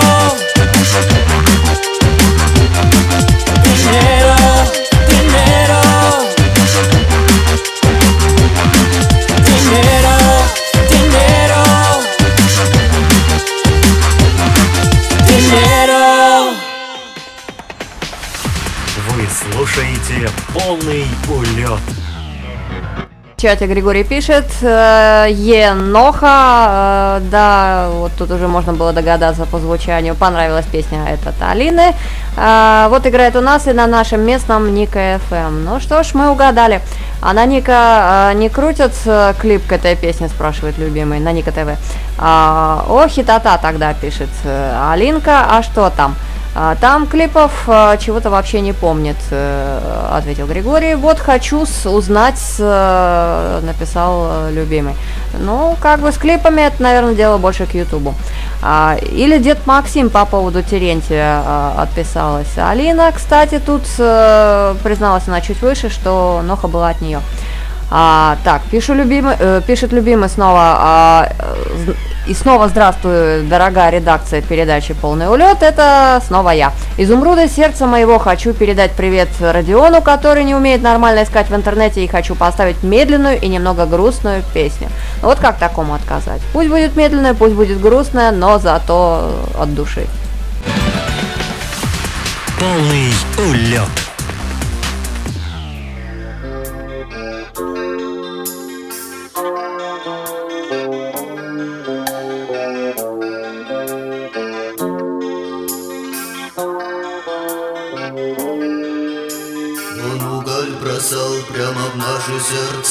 [3.63, 4.37] Dinero,
[5.09, 5.81] dinero.
[9.45, 10.15] Dinero,
[10.91, 11.63] dinero.
[15.29, 16.03] Dinero.
[19.09, 20.19] Вы слушаете
[20.53, 22.06] полный улет.
[23.47, 30.17] Чате Григорий пишет, э, Еноха, э, да, вот тут уже можно было догадаться по звучанию,
[30.17, 31.95] понравилась песня эта Алины.
[32.37, 34.99] Э, вот играет у нас и на нашем местном Ника
[35.31, 35.63] FM.
[35.65, 36.81] Ну что ж, мы угадали.
[37.23, 38.95] А на Ника не крутят
[39.41, 41.79] клип к этой песне, спрашивает любимый, на Ника ТВ.
[42.19, 44.31] А, о, хитота тогда пишет
[44.91, 46.17] Алинка, а что там?
[46.59, 50.95] А, Там клипов а, чего-то вообще не помнит, э, ответил Григорий.
[50.95, 54.95] Вот хочу узнать, э, написал э, любимый.
[55.39, 58.15] Ну, как бы с клипами это, наверное, дело больше к Ютубу.
[58.63, 61.43] А, Или дед Максим по поводу Терентия
[61.77, 62.57] отписалась.
[62.57, 63.83] Алина, кстати, тут
[64.83, 67.21] призналась она чуть выше, что Ноха была от нее.
[67.91, 70.77] А, так, пишу любимый, э, пишет любимый снова.
[70.79, 71.93] а, э,
[72.27, 75.63] и снова здравствуй, дорогая редакция передачи «Полный улет».
[75.63, 76.73] Это снова я.
[76.99, 82.09] Изумруда сердца моего хочу передать привет Родиону, который не умеет нормально искать в интернете, и
[82.09, 84.89] хочу поставить медленную и немного грустную песню.
[85.23, 86.41] Ну Вот как такому отказать?
[86.53, 90.07] Пусть будет медленная, пусть будет грустная, но зато от души.
[92.59, 94.06] Полный улет.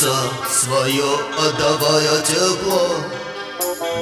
[0.05, 0.15] Сердца
[0.49, 1.03] Свое
[1.37, 2.89] отдавая тепло.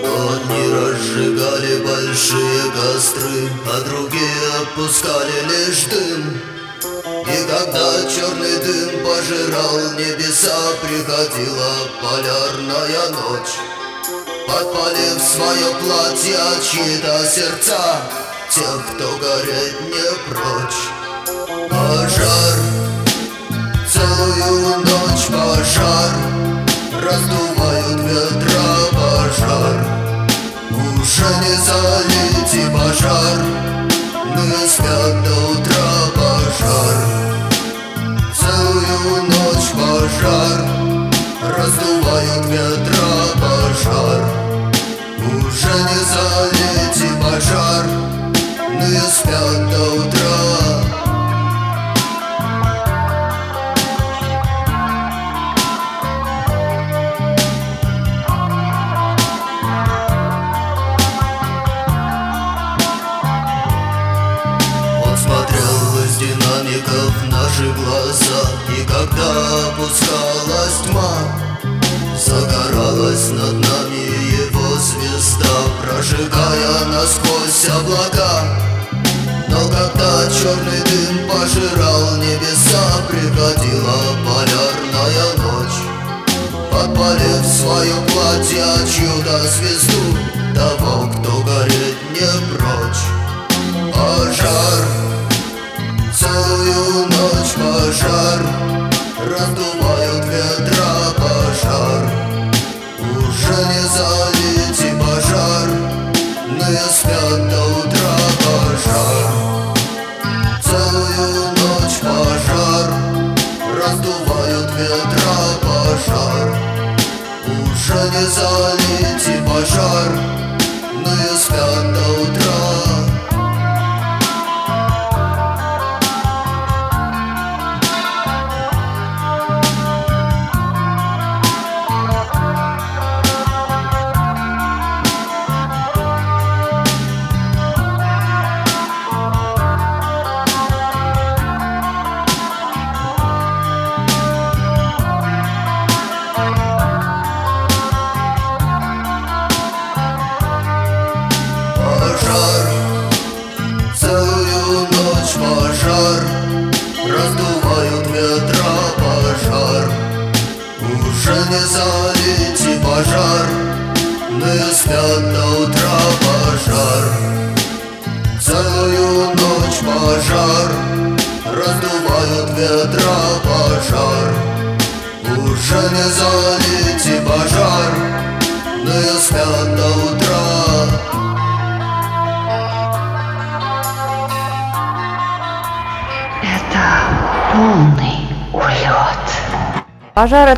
[0.01, 6.41] Но одни разжигали большие костры А другие опускали лишь дым.
[6.83, 13.55] И когда черный дым пожирал небеса Приходила полярная ночь.
[14.47, 16.37] Подпалив свое платье
[16.69, 18.01] чьи-то сердца
[18.49, 21.69] Тех, кто гореть не прочь.
[21.69, 22.59] Пожар,
[23.87, 26.43] целую ночь пожар
[27.03, 28.63] Раздувают ветра
[28.93, 29.75] пожар.
[30.71, 33.37] Уже не залить и пожар.
[34.35, 36.97] Мы спят до утра пожар.
[38.33, 40.59] Целую ночь пожар.
[41.57, 44.21] Раздувают ветра пожар.
[45.19, 47.85] Уже не залить и пожар.
[48.79, 50.22] Мы спят до утра
[77.65, 78.12] yourself.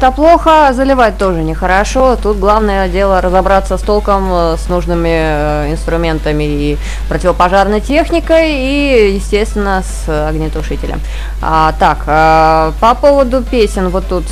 [0.05, 2.15] Это плохо, заливать тоже нехорошо.
[2.15, 6.77] Тут главное дело разобраться с толком, э, с нужными э, инструментами и
[7.09, 10.99] противопожарной техникой и, естественно, с огнетушителем.
[11.41, 14.25] А, так, а, по поводу песен, вот тут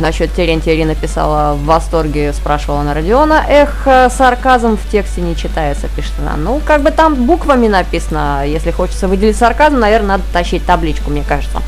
[0.00, 3.44] насчет Терентия Ирина писала в восторге, спрашивала на Родиона.
[3.48, 6.36] Эх, сарказм в тексте не читается, пишет она.
[6.36, 11.22] Ну, как бы там буквами написано, если хочется выделить сарказм, наверное, надо тащить табличку, мне
[11.26, 11.60] кажется.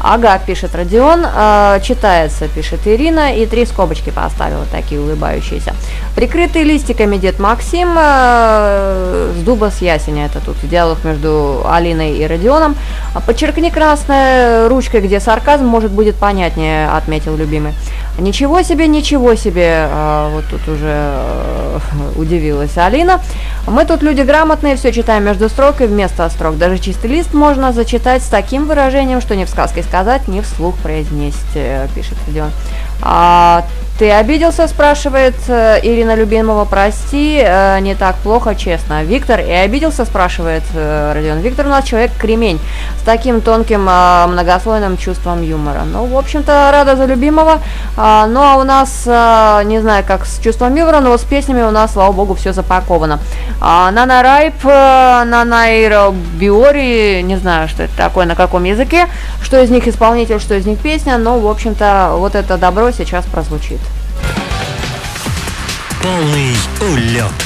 [0.00, 1.24] Ага, пишет Родион.
[1.24, 5.74] Э, читается, пишет Ирина, и три скобочки поставила, такие улыбающиеся.
[6.14, 12.26] Прикрытый листиками дед Максим э, с дуба с ясеня, это тут диалог между Алиной и
[12.26, 12.76] Родионом.
[13.26, 17.72] Подчеркни красной ручкой, где сарказм, может будет понятнее, отметил любимый.
[18.18, 21.78] Ничего себе, ничего себе, э, вот тут уже э,
[22.16, 23.20] удивилась Алина.
[23.66, 26.56] Мы тут люди грамотные, все читаем между строк и вместо строк.
[26.56, 30.76] Даже чистый лист можно зачитать с таким выражением, что ни в сказке сказать, ни вслух
[30.78, 32.50] произнести э, пишет Родион.
[33.02, 33.64] А,
[33.98, 39.02] ты обиделся, спрашивает э, Ирина Любимова, прости, э, не так плохо, честно.
[39.02, 41.38] Виктор и обиделся, спрашивает э, Родион.
[41.38, 42.60] Виктор у нас человек кремень,
[43.00, 45.84] с таким тонким э, многослойным чувством юмора.
[45.90, 47.62] Ну, в общем-то, рада за любимого.
[47.96, 51.62] А, ну, а у нас, э, не знаю, как с чувством юмора, но с песнями
[51.62, 53.18] у нас, слава богу, все запаковано.
[53.62, 55.64] А, Нана Райп, э, Нана
[56.34, 59.06] Биори, не знаю, что это такое, на каком языке,
[59.40, 63.24] что из них исполнитель, что из них песня, но, в общем-то, вот это добро сейчас
[63.26, 63.80] прозвучит.
[66.02, 66.54] Полный
[66.92, 67.45] улет.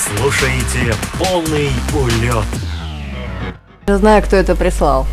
[0.00, 2.46] Слушаете полный улет.
[3.86, 5.06] Не знаю, кто это прислал.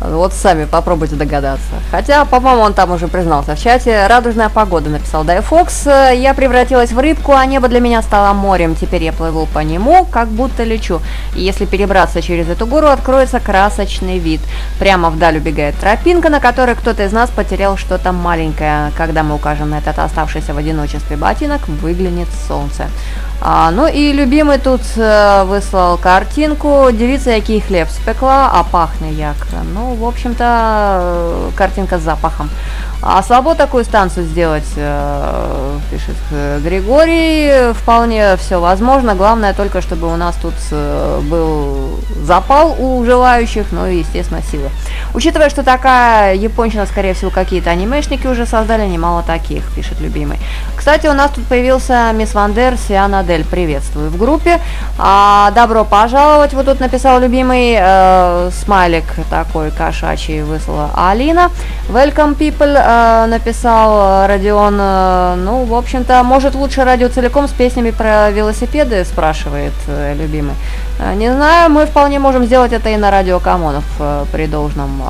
[0.00, 1.70] Вот сами попробуйте догадаться.
[1.90, 4.06] Хотя, по-моему, он там уже признался в чате.
[4.06, 5.86] Радужная погода, написал Дай Фокс.
[5.86, 8.74] Я превратилась в рыбку, а небо для меня стало морем.
[8.74, 11.00] Теперь я плыву по нему, как будто лечу.
[11.34, 14.40] И если перебраться через эту гору, откроется красочный вид.
[14.78, 18.90] Прямо вдаль убегает тропинка, на которой кто-то из нас потерял что-то маленькое.
[18.98, 22.88] Когда мы укажем на этот оставшийся в одиночестве ботинок, выглянет солнце.
[23.46, 26.88] А, ну и любимый тут э, выслал картинку.
[26.90, 29.36] Девица, який хлеб спекла, а пахне як.
[29.74, 32.48] Ну, в общем-то, э, картинка с запахом.
[33.06, 39.14] А слабо такую станцию сделать, э, пишет э, Григорий, вполне все возможно.
[39.14, 44.70] Главное только, чтобы у нас тут э, был запал у желающих, ну и, естественно, силы.
[45.12, 50.38] Учитывая, что такая япончина, скорее всего, какие-то анимешники уже создали, немало таких, пишет любимый.
[50.74, 52.78] Кстати, у нас тут появился мисс Вандер
[53.34, 53.44] Сианадель.
[53.44, 54.60] Приветствую в группе.
[54.98, 56.54] А, добро пожаловать.
[56.54, 61.50] Вот тут написал любимый э, смайлик такой кошачий выслала Алина.
[61.88, 62.74] Welcome people.
[62.76, 68.30] Э, Э, написал Родион, э, ну, в общем-то, может лучше радио целиком с песнями про
[68.30, 70.54] велосипеды, спрашивает э, любимый.
[71.16, 73.84] Не знаю, мы вполне можем сделать это и на радио Камонов
[74.30, 75.02] при должном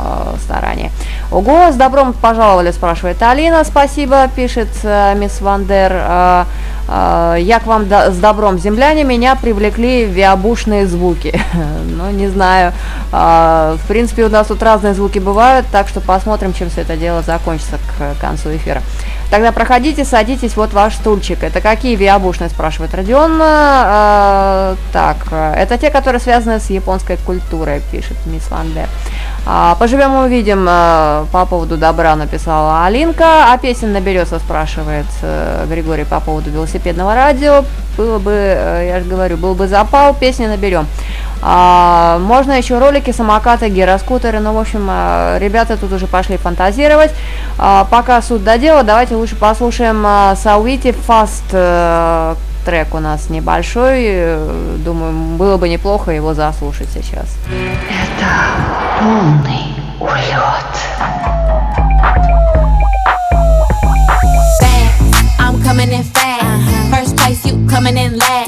[0.43, 0.91] старании.
[1.31, 4.69] Ого, с добром пожаловали, спрашивает Алина, спасибо, пишет
[5.15, 6.47] мисс Вандер.
[6.89, 11.41] Як вам с добром земляне меня привлекли виабушные звуки.
[11.97, 12.73] ну, не знаю.
[13.11, 17.23] В принципе, у нас тут разные звуки бывают, так что посмотрим, чем все это дело
[17.23, 18.83] закончится к концу эфира.
[19.31, 21.43] Тогда проходите, садитесь, вот ваш стульчик.
[21.43, 23.41] Это какие виабушные, спрашивает Родион.
[23.43, 28.87] Э, так, это те, которые связаны с японской культурой, пишет мисс Ванде.
[28.87, 29.34] А,
[29.79, 36.21] поживем увидим, э, по поводу добра написала Алинка, а песен наберется, спрашивает э, Григорий по
[36.21, 37.65] поводу велосипедного радио.
[37.99, 40.87] Было бы, э, я же говорю, был бы запал, песни наберем.
[41.47, 44.41] А, можно еще ролики, самокаты, гироскутеры.
[44.41, 47.11] Ну, в общем, а, ребята тут уже пошли фантазировать.
[47.59, 53.29] А, пока суд до дела, давайте лучше послушаем а, Сауити Fast а, трек у нас
[53.31, 54.37] небольшой.
[54.79, 57.37] Думаю, было бы неплохо его заслушать сейчас.
[57.49, 58.27] Это
[59.01, 60.65] полный улет.
[65.65, 66.91] Coming in fast.
[66.91, 68.44] First place, you coming in last.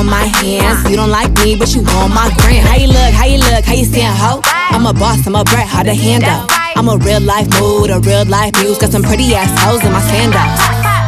[0.00, 0.88] On my hands.
[0.88, 2.64] You don't like me, but you want my gram.
[2.64, 3.12] How you look?
[3.12, 3.64] How you look?
[3.64, 4.40] How you stand, ho?
[4.72, 6.48] I'm a boss, I'm a brat, hard to handle.
[6.74, 8.78] I'm a real life mood, a real life muse.
[8.78, 10.56] Got some pretty ass hoes in my sandals.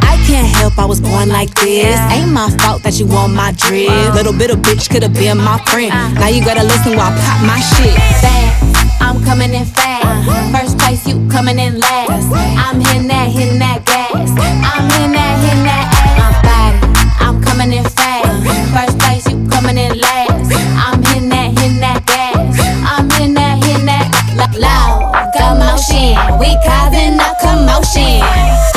[0.05, 1.97] I can't help I was born like this.
[2.13, 3.89] Ain't my fault that you want my drip.
[4.13, 5.93] Little bit of bitch could have been my friend.
[6.21, 7.97] Now you gotta listen while I pop my shit.
[8.21, 10.05] Fast, I'm coming in fast.
[10.53, 12.29] First place, you coming in last.
[12.61, 14.13] I'm hitting that, hitting that gas.
[14.13, 15.92] I'm hitting that, hitting that
[20.85, 22.59] I'm in that, hitting that gas.
[22.85, 24.11] I'm hitting that, hitting that
[24.59, 26.19] loud commotion.
[26.39, 28.72] We causing a commotion.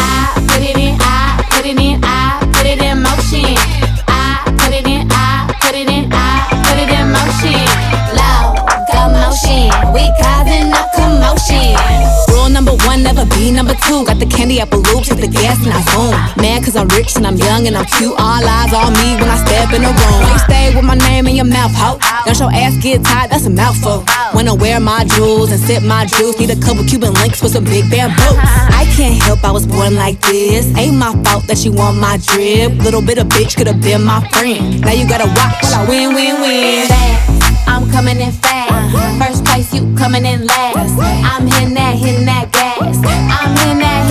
[13.56, 14.04] Number two.
[14.06, 16.12] Got the candy apple loops, hit the gas and I zoom.
[16.44, 18.12] Man, cause I'm rich and I'm young and I'm cute.
[18.12, 20.20] All eyes on me when I step in the room.
[20.28, 21.98] You stay with my name in your mouth, ho.
[22.26, 24.04] Don't your ass get tired, that's a mouthful.
[24.36, 27.54] When I wear my jewels and sip my juice, need a couple Cuban links with
[27.54, 28.36] some big bamboo.
[28.76, 30.68] I can't help I was born like this.
[30.78, 32.76] Ain't my fault that you want my drip.
[32.84, 34.82] Little bit of bitch could have been my friend.
[34.82, 36.88] Now you gotta watch while I win, win, win.
[36.88, 38.72] Fast, I'm coming in fast.
[38.72, 39.26] Uh-huh.
[39.26, 41.00] First place, you coming in last.
[41.00, 42.65] I'm hitting that, hitting that gas.
[42.78, 44.05] I'm in that.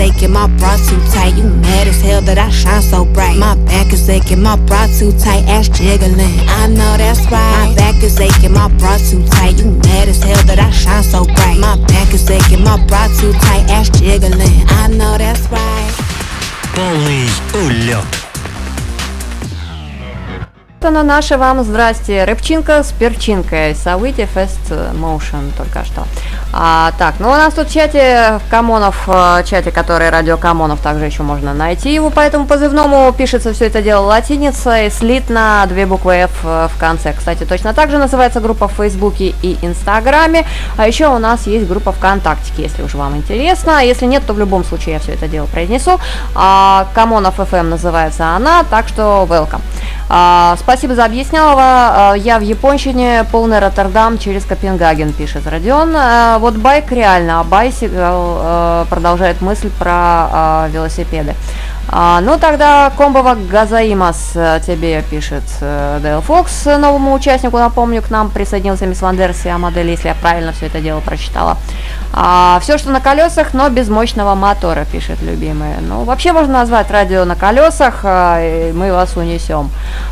[0.00, 1.36] aching, my bra too tight.
[1.36, 3.36] You mad as hell that I shine so bright.
[3.36, 6.40] My back is aching, my bra too tight, ass jiggling.
[6.48, 7.68] I know that's right.
[7.68, 9.58] My back is aching, my bra too tight.
[9.58, 11.58] You mad as hell that I shine so bright.
[11.58, 14.64] My back is aching, my bra too tight, ass jiggling.
[14.68, 15.92] I know that's right.
[16.74, 18.19] Полный улет.
[20.89, 22.23] На наше вам здрасте.
[22.23, 23.75] Рыбчинка с перчинкой.
[23.75, 26.07] Событие Fest Motion только что.
[26.53, 31.05] А, так, ну у нас тут в чате Камонов, э, чате, который радио Камонов, также
[31.05, 33.13] еще можно найти его по этому позывному.
[33.13, 37.13] Пишется все это дело латиницей, слитно, две буквы F в конце.
[37.13, 40.45] Кстати, точно так же называется группа в Фейсбуке и Инстаграме.
[40.77, 43.79] А еще у нас есть группа ВКонтакте, если уж вам интересно.
[43.79, 45.99] А если нет, то в любом случае я все это дело произнесу.
[46.33, 49.61] А, Камонов FM называется она, так что welcome.
[50.09, 51.61] А, спасибо за объяснялово.
[51.61, 55.93] А, я в японщине, полный Роттердам через Копенгаген, пишет Родион.
[55.95, 61.35] А, вот bike реально, а bicycle а, продолжает мысль про велосипеды.
[61.91, 68.29] Ну тогда комбова Газаимас э, тебе пишет э, Дейл Фокс, новому участнику, напомню, к нам
[68.29, 71.57] присоединился Мисс Вандерси, а модель, если я правильно все это дело прочитала.
[72.13, 75.77] А, все, что на колесах, но без мощного мотора, пишет любимая.
[75.79, 79.69] Ну, вообще можно назвать радио на колесах, а, и мы вас унесем.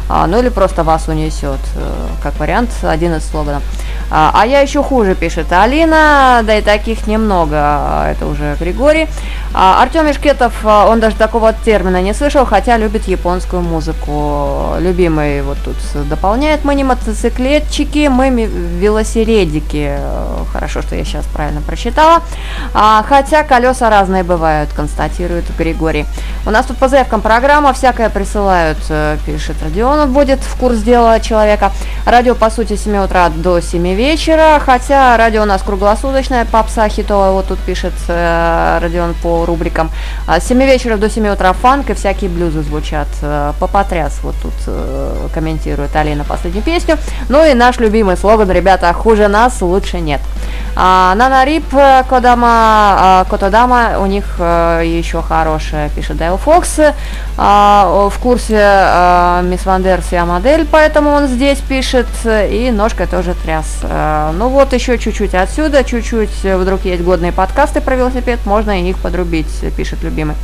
[0.08, 3.64] А, ну или просто вас унесет, э, как вариант, один из слоганов.
[4.12, 9.08] А, а я еще хуже, пишет Алина, да и таких немного, а, это уже Григорий.
[9.54, 14.76] А, Артем Ишкетов, а, он даже такого термина не слышал, хотя любит японскую музыку.
[14.80, 15.76] Любимый вот тут
[16.08, 19.97] дополняет, мы не мотоциклетчики, мы велосипедики.
[20.54, 21.88] Хорошо, что я сейчас правильно прочитала.
[21.97, 26.05] А, хотя колеса разные бывают, констатирует Григорий.
[26.45, 31.19] У нас тут по заявкам программа всякое присылают, э, пишет Родион, вводит в курс дела
[31.19, 31.71] человека.
[32.05, 36.87] Радио, по сути, с 7 утра до 7 вечера, хотя радио у нас круглосуточное, попса
[36.89, 39.91] хитовая, вот тут пишет э, Родион по рубрикам.
[40.27, 43.07] А с 7 вечера до 7 утра фанк и всякие блюзы звучат.
[43.21, 46.97] Э, по потряс, вот тут э, комментирует Алина последнюю песню.
[47.29, 50.21] Ну и наш любимый слоган, ребята, хуже нас лучше нет.
[50.75, 56.80] А, Нана Рип, э, Кодама, Котодама, у них а, еще хорошая, пишет Дайл Фокс.
[57.38, 62.07] А, в курсе а, Мисс Вандер вся модель, поэтому он здесь пишет.
[62.25, 63.80] И ножкой тоже тряс.
[63.84, 68.89] А, ну вот еще чуть-чуть отсюда, чуть-чуть вдруг есть годные подкасты про велосипед, можно и
[68.89, 70.36] их подрубить, пишет любимый.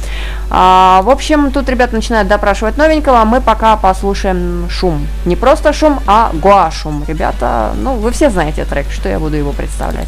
[0.49, 5.05] В общем, тут ребята начинают допрашивать новенького, а мы пока послушаем шум.
[5.25, 7.03] Не просто шум, а гуа шум.
[7.07, 10.07] Ребята, ну вы все знаете трек, что я буду его представлять.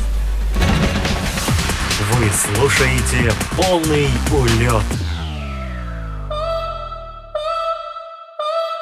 [2.14, 4.84] Вы слушаете полный улет.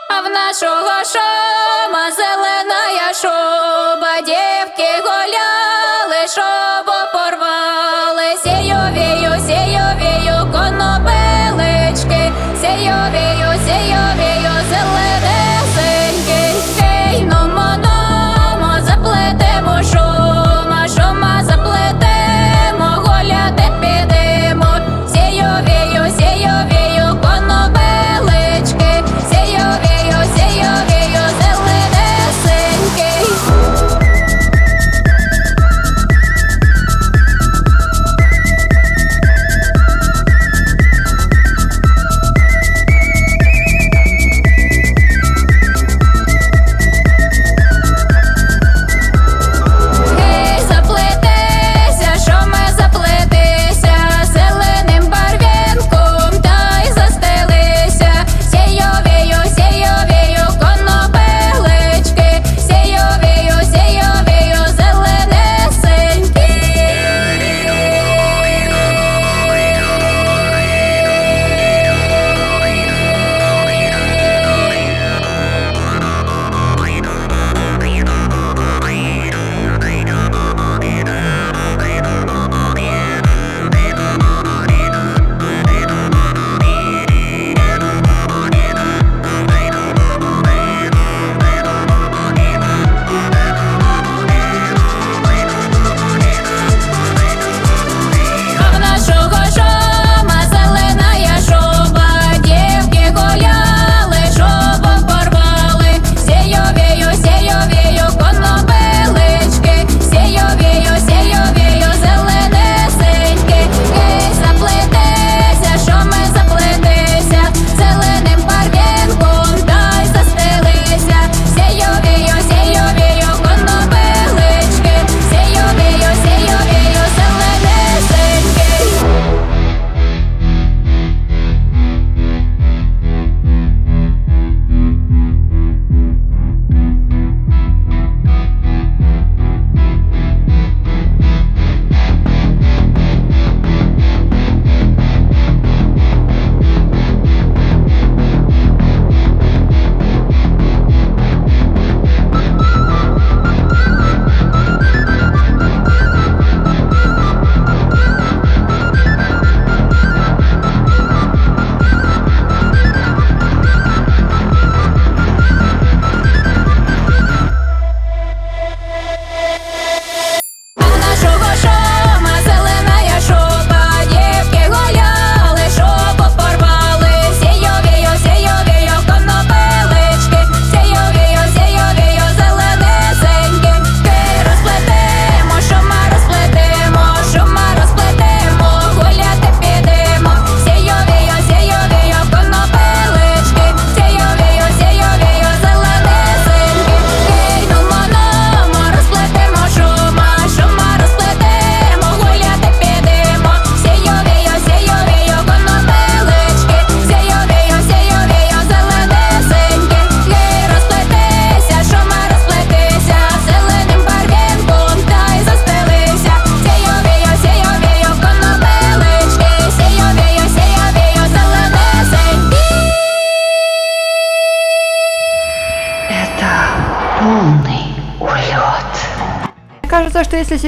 [0.10, 2.45] А в нашого шома зелена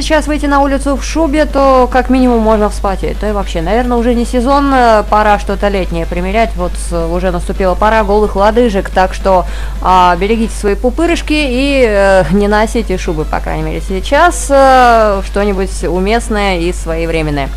[0.08, 3.20] сейчас выйти на улицу в шубе, то как минимум можно вспотеть.
[3.20, 6.52] Да и вообще, наверное, уже не сезон, э, пора что-то летнее примерять.
[6.56, 6.72] Вот
[7.12, 9.46] уже наступила пора голых лодыжек, так что
[9.82, 15.84] а, берегите свои пупырышки и э, не носите шубы, по крайней мере, сейчас э, что-нибудь
[15.84, 17.50] уместное и своевременное.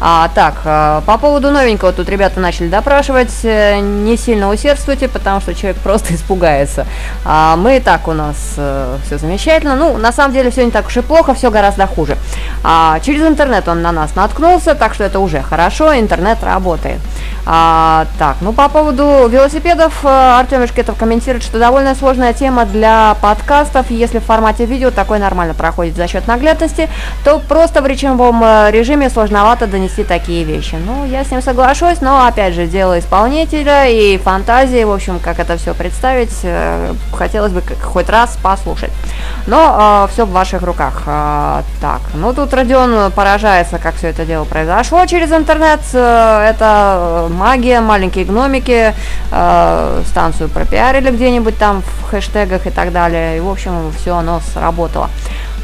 [0.00, 3.32] А, так, э, по поводу новенького тут ребята начали допрашивать.
[3.44, 6.86] Э, не сильно усердствуйте, потому что человек просто испугается.
[7.24, 9.76] А, мы и так у нас э, все замечательно.
[9.76, 12.16] Ну, на самом деле все не так уж и плохо, все гораздо хуже.
[12.62, 17.00] А, через интернет он на нас наткнулся, так что это уже хорошо, интернет работает.
[17.46, 23.16] А, так, ну по поводу велосипедов, э, Артем Ишкетов комментирует, что довольно сложная тема для
[23.20, 23.90] подкастов.
[23.90, 26.88] Если в формате видео такой нормально проходит за счет наглядности,
[27.22, 30.76] то просто в речевом э, режиме сложновато донести такие вещи.
[30.86, 35.38] Ну, я с ним соглашусь, но опять же, дело исполнителя и фантазии, в общем, как
[35.38, 38.90] это все представить, э, хотелось бы хоть раз послушать.
[39.46, 41.02] Но э, все в ваших руках.
[41.06, 45.80] Э, так, ну тут Родион поражается, как все это дело произошло через интернет.
[45.92, 48.94] Это магия, маленькие гномики,
[49.30, 53.36] э, станцию пропиарили где-нибудь там в хэштегах и так далее.
[53.36, 55.10] И, в общем, все оно сработало.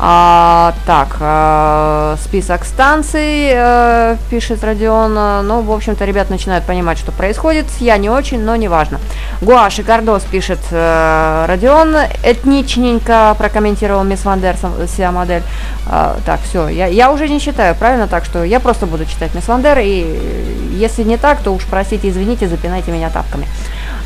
[0.03, 5.13] А, так, а, список станций, а, пишет Родион.
[5.47, 7.67] Ну, в общем-то, ребят начинают понимать, что происходит.
[7.81, 8.99] Я не очень, но неважно.
[9.43, 11.95] Гуаш и Кардос пишет а, Родион.
[12.25, 15.43] Этничненько прокомментировал мисс Вандерсон вся модель.
[15.87, 18.09] А, так, все, я, я уже не читаю, правильно?
[18.09, 19.81] Так что я просто буду читать мисс Вандер.
[19.81, 23.47] И если не так, то уж простите, извините, запинайте меня тапками.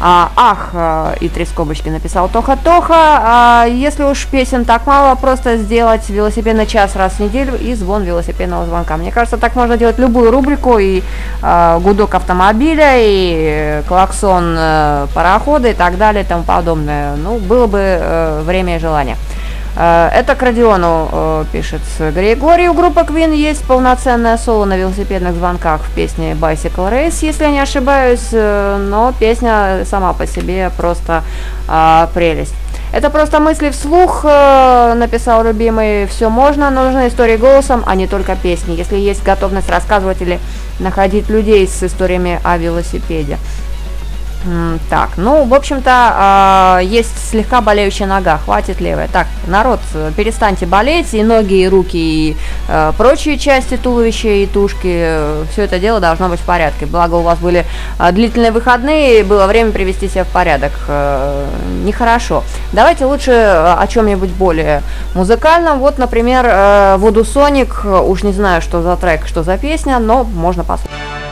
[0.00, 3.20] А, ах, а, и три скобочки написал Тоха Тоха.
[3.22, 8.02] А, если уж песен так мало, просто сделать велосипедный час раз в неделю и звон
[8.02, 8.96] велосипедного звонка.
[8.96, 11.02] Мне кажется, так можно делать любую рубрику и
[11.42, 17.16] а, гудок автомобиля, и клаксон а, парохода и так далее и тому подобное.
[17.16, 19.16] Ну, было бы а, время и желание.
[19.76, 21.80] Э, это к Родиону э, пишет.
[21.98, 27.50] У группы Queen есть полноценное соло на велосипедных звонках в песне Bicycle Race, если я
[27.50, 31.22] не ошибаюсь, э, но песня сама по себе просто
[31.68, 32.54] а, прелесть.
[32.92, 36.06] Это просто мысли вслух, написал любимый.
[36.06, 38.76] Все можно, но нужны истории голосом, а не только песни.
[38.76, 40.38] Если есть готовность рассказывать или
[40.78, 43.38] находить людей с историями о велосипеде.
[44.90, 49.08] Так, ну, в общем-то, э, есть слегка болеющая нога, хватит левая.
[49.08, 49.80] Так, народ,
[50.16, 52.36] перестаньте болеть, и ноги, и руки, и
[52.68, 56.84] э, прочие части туловища и тушки, э, все это дело должно быть в порядке.
[56.84, 57.64] Благо у вас были
[57.98, 60.72] э, длительные выходные, было время привести себя в порядок.
[60.88, 61.46] Э,
[61.84, 62.44] нехорошо.
[62.72, 64.82] Давайте лучше о чем-нибудь более
[65.14, 65.78] музыкальном.
[65.78, 70.24] Вот, например, э, Voodoo Sonic, уж не знаю, что за трек, что за песня, но
[70.24, 71.23] можно послушать.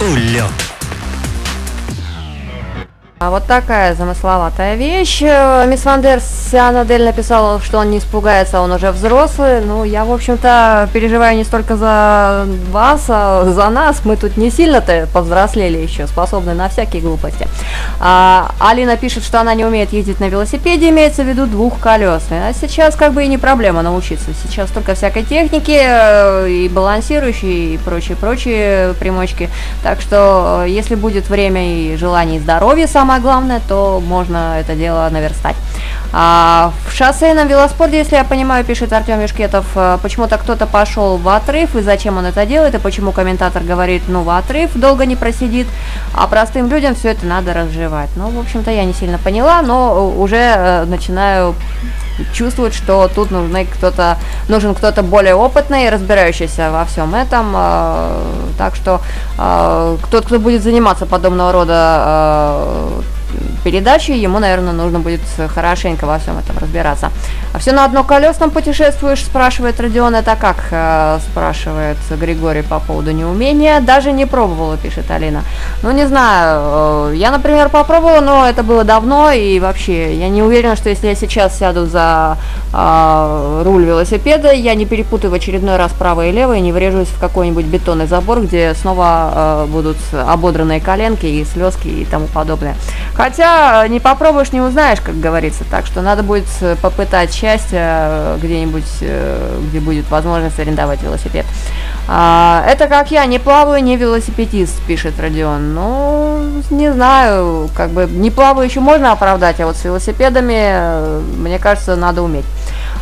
[0.00, 0.50] Улет.
[3.18, 5.20] А вот такая замысловатая вещь.
[5.22, 9.60] Э, Мисс Вандерс Сианадель написала, что он не испугается, он уже взрослый.
[9.60, 14.04] Ну, я, в общем-то, переживаю не столько за вас, а за нас.
[14.04, 17.46] Мы тут не сильно-то повзрослели еще, способны на всякие глупости.
[18.00, 22.48] А, Алина пишет, что она не умеет ездить на велосипеде, имеется в виду двухколесный.
[22.48, 24.30] А сейчас как бы и не проблема научиться.
[24.42, 29.48] Сейчас только всякой техники, э, и балансирующие, и прочие-прочие примочки.
[29.82, 34.74] Так что, э, если будет время и желание, и здоровье, самое главное, то можно это
[34.74, 35.56] дело наверстать.
[36.12, 36.39] А,
[36.86, 41.76] в шоссейном велоспорте, если я понимаю, пишет Артем Юшкетов, э, почему-то кто-то пошел в отрыв,
[41.76, 45.66] и зачем он это делает, и почему комментатор говорит, ну, в отрыв долго не просидит,
[46.14, 48.10] а простым людям все это надо разжевать.
[48.16, 51.54] Ну, в общем-то, я не сильно поняла, но уже э, начинаю
[52.32, 54.16] чувствовать, что тут нужны кто-то,
[54.48, 57.52] нужен кто-то более опытный, разбирающийся во всем этом.
[57.54, 58.22] э,
[58.58, 59.00] Так что
[59.38, 63.00] э, тот, кто будет заниматься подобного рода э,
[63.64, 65.20] передачей, ему, наверное, нужно будет
[65.54, 67.10] хорошенько во всем этом разбираться.
[67.52, 73.80] А все на одноколесном путешествуешь, спрашивает Родион, это как, э, спрашивает Григорий по поводу неумения.
[73.80, 75.42] Даже не пробовала, пишет Алина.
[75.82, 80.42] Ну, не знаю, э, я, например, попробовала, но это было давно, и вообще, я не
[80.42, 82.36] уверена, что если я сейчас сяду за
[82.72, 87.08] э, руль велосипеда, я не перепутаю в очередной раз право и лево и не врежусь
[87.08, 92.76] в какой-нибудь бетонный забор, где снова э, будут ободранные коленки и слезки и тому подобное.
[93.20, 95.64] Хотя не попробуешь, не узнаешь, как говорится.
[95.70, 101.44] Так что надо будет э, попытать счастье э, где-нибудь, э, где будет возможность арендовать велосипед.
[102.12, 105.74] А, это как я, не плаваю, не велосипедист, пишет Родион.
[105.74, 111.20] Ну, не знаю, как бы не плаваю еще можно оправдать, а вот с велосипедами, э,
[111.36, 112.44] мне кажется, надо уметь.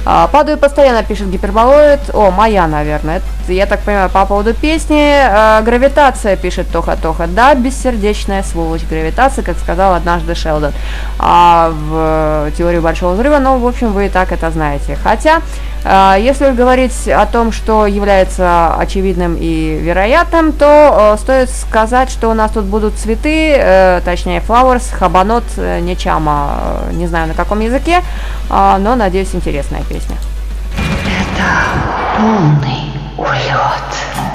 [0.04, 2.00] А, падаю постоянно, пишет гиперболоид.
[2.14, 3.18] О, моя, наверное.
[3.18, 5.16] Это, я так понимаю, по поводу песни.
[5.20, 7.26] А, гравитация, пишет Тоха-Тоха.
[7.26, 10.72] Да, бессердечная сволочь гравитация, как сказал однажды Шелдон.
[11.18, 14.96] А в теории Большого Взрыва, ну, в общем, вы и так это знаете.
[15.02, 15.42] Хотя,
[15.84, 22.34] если говорить о том, что является очевидным и вероятным, то э, стоит сказать, что у
[22.34, 28.02] нас тут будут цветы, э, точнее, flowers, хабанот, э, нечама, не знаю на каком языке,
[28.50, 30.16] а, но, надеюсь, интересная песня.
[32.16, 34.27] Полный улет.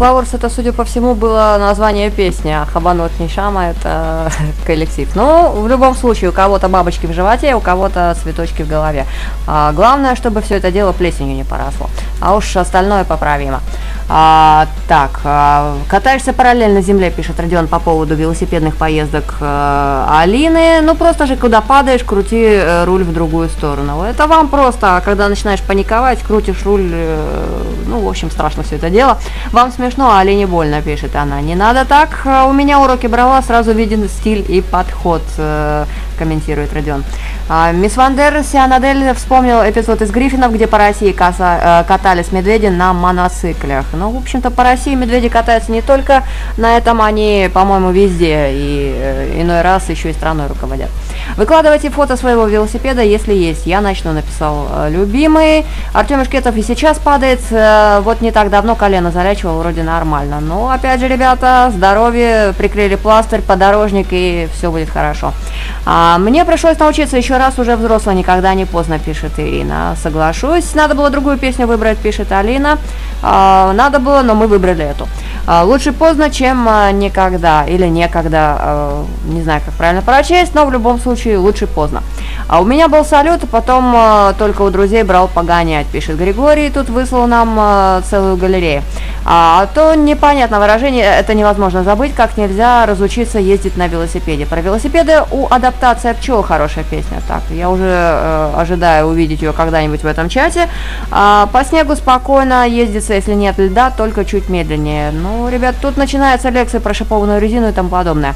[0.00, 4.32] Flowers это, судя по всему, было название песни, а Хабанот Нишама это
[4.66, 5.14] коллектив.
[5.14, 9.04] Но в любом случае, у кого-то бабочки в животе, у кого-то цветочки в голове.
[9.46, 11.90] А, главное, чтобы все это дело плесенью не поросло.
[12.18, 13.60] А уж остальное поправимо.
[14.12, 20.80] А, так, а, катаешься параллельно земле, пишет Родион по поводу велосипедных поездок э, Алины.
[20.82, 24.02] Ну просто же, куда падаешь, крути э, руль в другую сторону.
[24.02, 28.76] Это вам просто, а когда начинаешь паниковать, крутишь руль, э, ну, в общем, страшно все
[28.76, 29.18] это дело.
[29.52, 31.40] Вам смешно, а Алине больно, пишет она.
[31.40, 35.22] Не надо так, э, у меня уроки брала, сразу виден стиль и подход,
[36.20, 37.02] комментирует Родион.
[37.48, 42.66] А, Мисс Вандер Сианадель вспомнил эпизод из Гриффинов, где по России каса, э, катались медведи
[42.66, 43.86] на моноциклах.
[43.94, 46.24] Ну, в общем-то, по России медведи катаются не только
[46.58, 50.90] на этом, они, по-моему, везде, и э, иной раз еще и страной руководят.
[51.36, 53.66] Выкладывайте фото своего велосипеда, если есть.
[53.66, 55.64] Я начну, написал э, любимый.
[55.92, 57.40] Артем Ишкетов и сейчас падает.
[57.50, 60.40] Э, вот не так давно колено залечивал, вроде нормально.
[60.40, 65.32] Но, опять же, ребята, здоровье, прикрыли пластырь, подорожник, и все будет хорошо.
[65.86, 69.96] А, мне пришлось научиться еще раз уже взрослый, никогда не поздно, пишет Ирина.
[70.02, 72.78] Соглашусь, надо было другую песню выбрать, пишет Алина.
[73.22, 75.08] А, надо было, но мы выбрали эту.
[75.46, 80.72] А, лучше поздно, чем а, никогда или некогда, не знаю, как правильно прочесть, но в
[80.72, 82.02] любом случае лучше поздно.
[82.48, 86.88] А у меня был салют, потом а, только у друзей брал погонять, пишет Григорий, тут
[86.88, 88.82] выслал нам а, целую галерею.
[89.24, 94.46] А, то непонятно выражение, это невозможно забыть, как нельзя разучиться ездить на велосипеде.
[94.46, 97.20] Про велосипеды у адаптация пчел хорошая песня.
[97.28, 100.68] Так, я уже э, ожидаю увидеть ее когда-нибудь в этом чате.
[101.10, 105.10] А, по снегу спокойно ездится, если нет льда, только чуть медленнее.
[105.12, 108.34] Ну, ребят, тут начинается лекция про шипованную резину и тому подобное.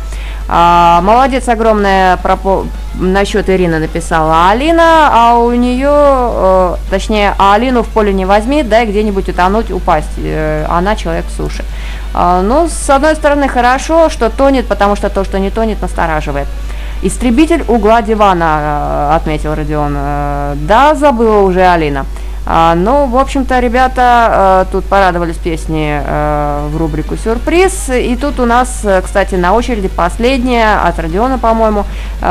[0.49, 2.64] А, молодец огромная пропо...
[2.95, 8.63] насчет Ирины написала Алина, а у нее, э, точнее, а Алину в поле не возьми,
[8.63, 10.11] дай где-нибудь утонуть, упасть.
[10.19, 11.65] Э, она человек в суше.
[12.13, 16.47] А, ну, с одной стороны, хорошо, что тонет, потому что то, что не тонет, настораживает.
[17.03, 19.95] Истребитель угла дивана, э, отметил Родион.
[20.67, 22.07] Да, забыла уже Алина.
[22.47, 27.89] А, ну, в общем-то, ребята э, тут порадовались песни э, в рубрику «Сюрприз».
[27.89, 31.87] И тут у нас, э, кстати, на очереди последняя от Родиона, по-моему.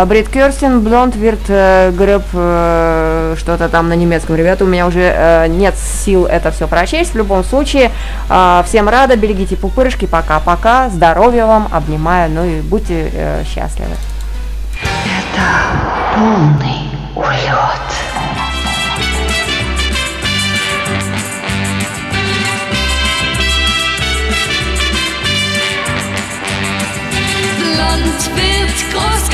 [0.05, 4.35] Брит Керстин, Блонд, Вирт, Греб, э, что-то там на немецком.
[4.35, 7.13] Ребята, у меня уже нет сил это все прочесть.
[7.13, 7.91] В любом случае,
[8.65, 13.95] всем рада, берегите пупырышки, пока-пока, здоровья вам, обнимаю, ну и будьте счастливы.
[15.05, 18.12] Это полный улет.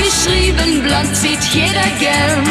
[0.03, 2.43] Geschrieben, blond sieht jeder gern.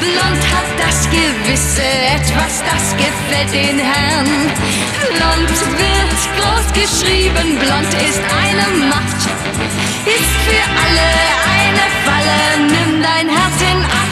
[0.00, 1.82] Blond hat das gewisse
[2.16, 4.26] Etwas, das gefällt den Herrn.
[5.16, 9.20] Blond wird groß geschrieben, blond ist eine Macht.
[10.06, 11.08] Ist für alle
[11.58, 14.09] eine Falle, nimm dein Herz in Acht.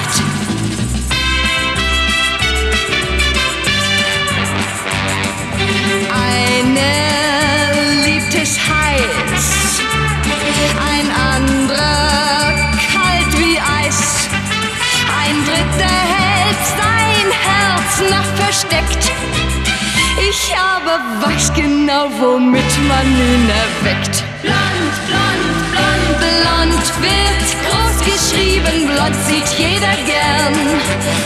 [20.40, 24.22] Ich aber weiß genau, womit man ihn erweckt.
[24.42, 30.54] Blond, blond, blond, blond wird groß geschrieben, blond sieht jeder gern.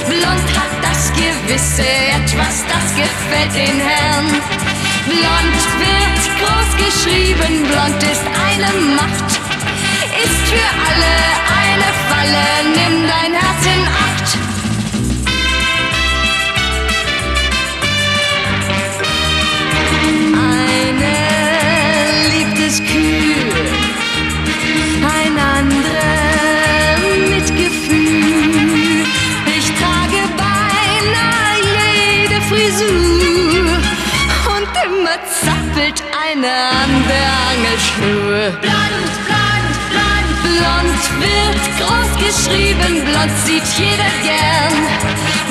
[0.09, 4.28] Blond hat das gewisse Etwas, das gefällt den Herrn.
[5.05, 9.30] Blond wird groß geschrieben, blond ist eine Macht.
[10.24, 11.14] Ist für alle
[11.60, 14.11] eine Falle, nimm dein Herz in Acht.
[22.73, 23.53] Es kühl,
[25.19, 26.97] ein anderer
[27.28, 29.05] mit Gefühl.
[29.57, 33.77] Ich trage beinahe jede Frisur
[34.55, 38.43] und immer zappelt eine an der Angelschnur.
[38.65, 44.77] Blond, blond, blond, blond wird groß geschrieben, blond sieht jeder gern.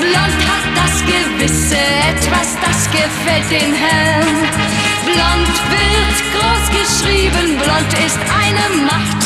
[0.02, 4.91] Blond hat das gewisse Etwas, das gefällt den Herrn.
[5.14, 9.22] Blond wird groß geschrieben, blond ist eine Macht.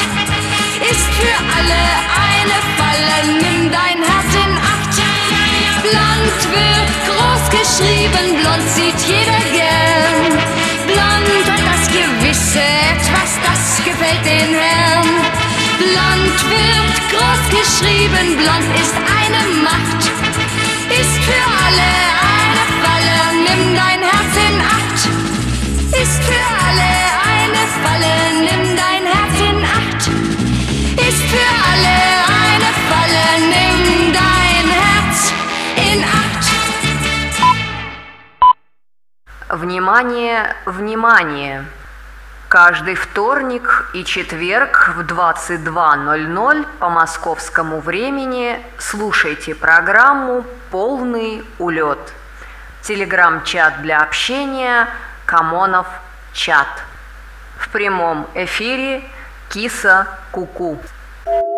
[0.81, 1.83] Ist für alle
[2.33, 4.95] eine Falle, nimm dein Herz in Acht.
[5.85, 10.31] Blond wird groß geschrieben, blond sieht jeder gern.
[10.89, 15.09] Blond hat das gewisse Etwas, das gefällt den Herrn.
[15.77, 20.01] Blond wird groß geschrieben, blond ist eine Macht.
[20.99, 21.91] Ist für alle
[22.33, 25.24] eine Falle, nimm dein Herz in Acht.
[26.01, 26.91] Ist für alle
[27.23, 30.07] eine Falle, nimm dein Herz in Acht.
[31.07, 31.97] Ist für alle
[32.43, 35.33] eine Falle, nimm dein Herz
[35.77, 36.45] in Acht.
[39.49, 41.65] Внимание, внимание!
[42.49, 52.13] Каждый вторник и четверг в 22.00 по московскому времени слушайте программу «Полный улет».
[52.81, 54.87] Телеграм-чат для общения
[55.25, 55.87] «Камонов
[56.33, 56.67] чат».
[57.57, 59.03] В прямом эфире
[59.49, 60.79] «Киса Куку».
[61.25, 61.54] -ку».